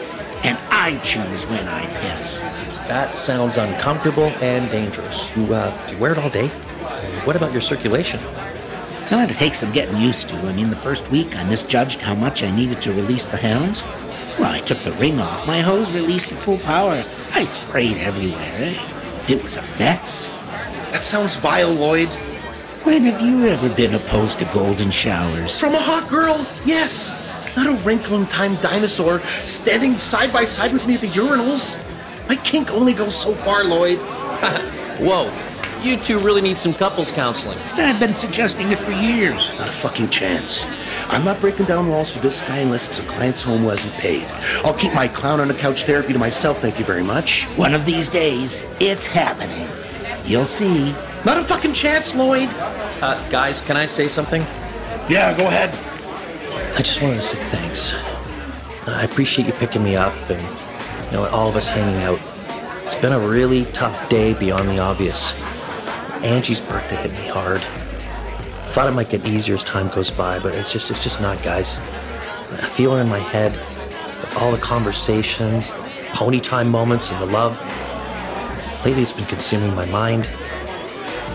and 0.42 0.59
I 0.72 0.99
choose 1.05 1.46
when 1.46 1.68
I 1.68 1.87
piss. 2.01 2.40
That 2.88 3.14
sounds 3.14 3.59
uncomfortable 3.59 4.33
and 4.42 4.68
dangerous. 4.72 5.35
You, 5.37 5.55
uh, 5.55 5.87
do 5.87 5.94
you 5.94 6.01
wear 6.01 6.11
it 6.11 6.18
all 6.18 6.31
day? 6.31 6.51
What 7.25 7.37
about 7.37 7.53
your 7.53 7.61
circulation? 7.61 8.21
I 9.09 9.21
had 9.21 9.29
to 9.29 9.37
take 9.37 9.55
some 9.55 9.73
getting 9.73 9.97
used 9.97 10.29
to. 10.31 10.37
I 10.37 10.53
mean, 10.53 10.71
the 10.71 10.77
first 10.77 11.11
week 11.11 11.37
I 11.37 11.45
misjudged 11.45 12.03
how 12.03 12.15
much 12.15 12.43
I 12.43 12.51
needed 12.51 12.83
to 12.83 12.93
release 12.93 13.27
the 13.27 13.37
hounds. 13.37 13.85
Well, 14.39 14.53
I 14.53 14.59
took 14.59 14.83
the 14.83 14.93
ring 14.93 15.21
off. 15.21 15.47
My 15.47 15.61
hose 15.61 15.93
released 15.93 16.33
at 16.33 16.39
full 16.39 16.59
power. 16.59 17.05
I 17.33 17.45
sprayed 17.45 17.99
everywhere. 17.99 18.75
It 19.29 19.43
was 19.43 19.57
a 19.57 19.63
mess. 19.79 20.29
That 20.93 21.03
sounds 21.03 21.37
vile, 21.37 21.73
Lloyd. 21.73 22.13
When 22.83 23.03
have 23.03 23.21
you 23.23 23.47
ever 23.47 23.69
been 23.69 23.95
opposed 23.95 24.41
to 24.41 24.45
golden 24.47 24.91
showers? 24.91 25.59
From 25.59 25.75
a 25.75 25.81
hot 25.81 26.09
girl, 26.09 26.47
yes. 26.65 27.11
Not 27.57 27.69
a 27.69 27.85
wrinkle 27.85 28.21
in 28.21 28.27
time 28.27 28.57
dinosaur 28.57 29.21
standing 29.45 29.99
side 29.99 30.33
by 30.33 30.45
side 30.45 30.73
with 30.73 30.87
me 30.87 30.95
at 30.95 31.01
the 31.01 31.09
urinals. 31.09 31.83
My 32.29 32.37
kink 32.37 32.71
only 32.73 32.93
goes 32.93 33.17
so 33.21 33.33
far, 33.33 33.65
Lloyd. 33.65 33.99
Whoa, 34.99 35.31
you 35.83 35.97
two 35.97 36.19
really 36.19 36.41
need 36.41 36.59
some 36.59 36.75
couples 36.75 37.12
counseling. 37.12 37.59
I've 37.75 38.01
been 38.01 38.15
suggesting 38.15 38.73
it 38.73 38.79
for 38.79 38.93
years. 38.93 39.53
Not 39.55 39.69
a 39.69 39.73
fucking 39.73 40.09
chance. 40.09 40.67
I'm 41.09 41.25
not 41.25 41.41
breaking 41.41 41.67
down 41.67 41.89
walls 41.89 42.12
with 42.12 42.23
this 42.23 42.41
guy 42.41 42.59
unless 42.59 42.89
it's 42.89 42.99
a 42.99 43.11
client's 43.11 43.43
home 43.43 43.61
who 43.61 43.69
hasn't 43.69 43.95
paid. 43.95 44.27
I'll 44.65 44.75
keep 44.75 44.95
my 44.95 45.09
clown 45.09 45.41
on 45.41 45.49
the 45.49 45.55
couch 45.55 45.85
therapy 45.85 46.12
to 46.12 46.19
myself, 46.19 46.61
thank 46.61 46.79
you 46.79 46.85
very 46.85 47.03
much. 47.03 47.45
One 47.57 47.75
of 47.75 47.85
these 47.85 48.09
days, 48.09 48.61
it's 48.81 49.07
happening. 49.07 49.69
You'll 50.25 50.45
see. 50.45 50.93
Not 51.25 51.39
a 51.39 51.45
fucking 51.45 51.73
chance, 51.73 52.15
Lloyd. 52.15 52.49
Uh, 53.01 53.29
guys, 53.31 53.61
can 53.61 53.77
I 53.77 53.87
say 53.87 54.09
something? 54.09 54.43
Yeah, 55.09 55.37
go 55.37 55.47
ahead. 55.47 55.71
I 56.77 56.83
just 56.83 57.01
wanted 57.03 57.17
to 57.17 57.23
say 57.23 57.39
thanks. 57.45 57.95
I 58.89 59.05
appreciate 59.05 59.47
you 59.47 59.53
picking 59.53 59.83
me 59.83 59.97
up 59.97 60.15
and, 60.31 60.41
you 61.07 61.12
know, 61.12 61.27
all 61.31 61.49
of 61.49 61.57
us 61.57 61.69
hanging 61.69 62.03
out. 62.03 62.21
It's 62.85 62.95
been 62.95 63.12
a 63.12 63.19
really 63.19 63.65
tough 63.67 64.09
day 64.09 64.35
beyond 64.35 64.69
the 64.69 64.79
obvious. 64.79 65.35
Angie's 66.25 66.61
birthday 66.61 66.97
hit 66.97 67.13
me 67.13 67.29
hard. 67.29 67.61
Thought 68.73 68.89
it 68.89 68.93
might 68.93 69.11
get 69.11 69.27
easier 69.27 69.55
as 69.55 69.65
time 69.65 69.89
goes 69.89 70.11
by, 70.11 70.39
but 70.39 70.55
it's 70.55 70.73
just 70.73 70.91
it's 70.91 71.03
just 71.03 71.21
not, 71.21 71.43
guys. 71.43 71.79
I 71.79 72.67
feel 72.69 72.97
it 72.97 73.01
in 73.01 73.09
my 73.09 73.19
head. 73.19 73.59
All 74.39 74.51
the 74.51 74.59
conversations, 74.59 75.77
pony 76.13 76.41
time 76.41 76.69
moments, 76.69 77.11
and 77.11 77.21
the 77.21 77.27
love. 77.27 77.59
Lately, 78.85 79.03
it's 79.03 79.13
been 79.13 79.27
consuming 79.27 79.75
my 79.75 79.87
mind. 79.91 80.29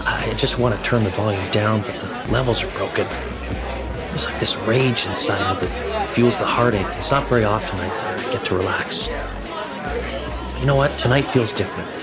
I 0.05 0.33
just 0.37 0.59
want 0.59 0.75
to 0.75 0.81
turn 0.83 1.03
the 1.03 1.09
volume 1.11 1.43
down, 1.51 1.81
but 1.81 1.93
the 1.93 2.31
levels 2.31 2.63
are 2.63 2.69
broken. 2.77 3.05
There's 4.09 4.25
like 4.25 4.39
this 4.39 4.57
rage 4.67 5.07
inside 5.07 5.61
me 5.61 5.67
that 5.67 6.09
fuels 6.09 6.37
the 6.37 6.45
heartache. 6.45 6.85
It's 6.97 7.11
not 7.11 7.27
very 7.27 7.43
often 7.43 7.79
I, 7.79 8.27
I 8.27 8.31
get 8.31 8.43
to 8.45 8.55
relax. 8.55 9.07
You 10.59 10.65
know 10.65 10.75
what? 10.75 10.97
Tonight 10.97 11.23
feels 11.23 11.51
different. 11.51 12.00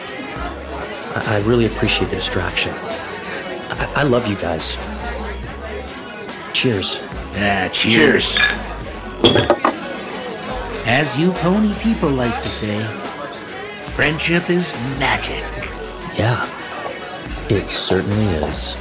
I, 1.19 1.37
I 1.37 1.39
really 1.41 1.67
appreciate 1.67 2.11
the 2.11 2.17
distraction. 2.17 2.73
I, 2.73 3.93
I 3.97 4.03
love 4.05 4.27
you 4.27 4.37
guys. 4.37 4.77
Cheers. 6.53 7.01
Ah, 7.35 7.69
cheers. 7.73 8.37
As 10.87 11.19
you 11.19 11.33
pony 11.33 11.75
people 11.81 12.09
like 12.09 12.43
to 12.43 12.49
say, 12.49 12.83
friendship 13.95 14.49
is 14.49 14.73
magic. 14.99 15.43
Yeah, 16.17 16.49
it 17.49 17.69
certainly 17.71 18.27
is. 18.47 18.75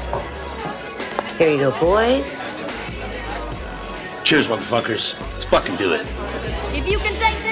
Here 1.38 1.52
you 1.52 1.58
go, 1.58 1.80
boys. 1.80 2.47
Cheers, 4.23 4.47
motherfuckers. 4.47 5.19
Let's 5.34 5.45
fucking 5.45 5.76
do 5.76 5.93
it. 5.93 6.02
If 6.73 6.88
you 6.88 6.97
can 7.00 7.13
take 7.15 7.47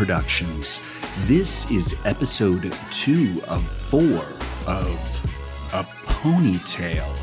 Productions, 0.00 0.80
this 1.26 1.70
is 1.70 2.00
episode 2.06 2.72
two 2.90 3.38
of 3.48 3.62
four 3.62 4.24
of 4.66 5.68
A 5.74 5.84
Pony 6.06 6.56
Tale, 6.64 7.14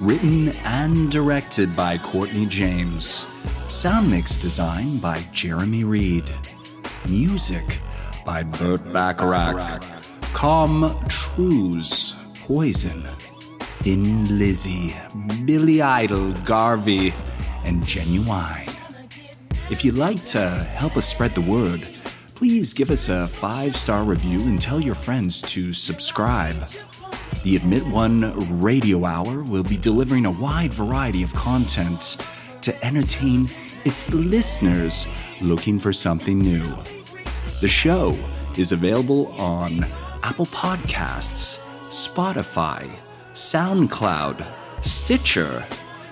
written 0.00 0.50
and 0.64 1.10
directed 1.10 1.74
by 1.74 1.98
Courtney 1.98 2.46
James. 2.46 3.26
Sound 3.66 4.12
mix 4.12 4.36
design 4.36 4.98
by 4.98 5.18
Jeremy 5.32 5.82
Reed. 5.82 6.30
Music 7.08 7.64
by 8.24 8.44
Burt 8.44 8.92
Bacharach. 8.92 9.82
Com 10.32 10.88
Trues, 11.08 12.14
Poison. 12.44 13.02
Thin 13.82 14.38
Lizzy, 14.38 14.94
Billy 15.44 15.82
Idol, 15.82 16.30
Garvey, 16.44 17.12
and 17.64 17.84
Genuine. 17.84 18.68
If 19.68 19.84
you'd 19.84 19.98
like 19.98 20.24
to 20.26 20.48
help 20.48 20.96
us 20.96 21.08
spread 21.08 21.34
the 21.34 21.40
word, 21.40 21.88
please 22.40 22.72
give 22.72 22.90
us 22.90 23.10
a 23.10 23.28
five 23.28 23.76
star 23.76 24.02
review 24.02 24.40
and 24.48 24.58
tell 24.58 24.80
your 24.80 24.94
friends 24.94 25.42
to 25.42 25.74
subscribe. 25.74 26.54
The 27.42 27.54
Admit 27.54 27.86
One 27.88 28.32
Radio 28.62 29.04
Hour 29.04 29.42
will 29.42 29.62
be 29.62 29.76
delivering 29.76 30.24
a 30.24 30.30
wide 30.30 30.72
variety 30.72 31.22
of 31.22 31.34
content 31.34 32.16
to 32.62 32.82
entertain 32.82 33.44
its 33.84 34.14
listeners 34.14 35.06
looking 35.42 35.78
for 35.78 35.92
something 35.92 36.38
new. 36.38 36.62
The 37.60 37.68
show 37.68 38.14
is 38.56 38.72
available 38.72 39.38
on 39.38 39.84
Apple 40.22 40.46
Podcasts, 40.46 41.60
Spotify, 41.88 42.88
SoundCloud, 43.34 44.46
Stitcher, 44.82 45.62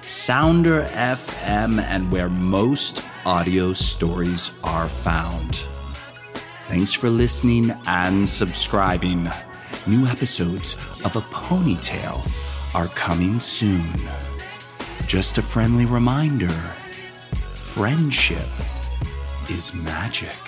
Sounder 0.03 0.83
FM, 0.83 1.81
and 1.81 2.13
where 2.13 2.29
most 2.29 3.09
audio 3.25 3.73
stories 3.73 4.61
are 4.63 4.91
found. 4.91 5.68
Thanks 6.69 6.93
for 6.93 7.09
listening 7.09 7.73
and 7.87 8.29
subscribing. 8.29 9.31
New 9.87 10.05
episodes 10.05 10.75
of 11.03 11.17
A 11.17 11.23
Pony 11.33 11.77
Tale 11.77 12.23
are 12.75 12.89
coming 12.89 13.41
soon. 13.41 13.91
Just 15.07 15.39
a 15.39 15.43
friendly 15.43 15.87
reminder 15.87 16.51
friendship 17.55 18.45
is 19.49 19.75
magic. 19.83 20.48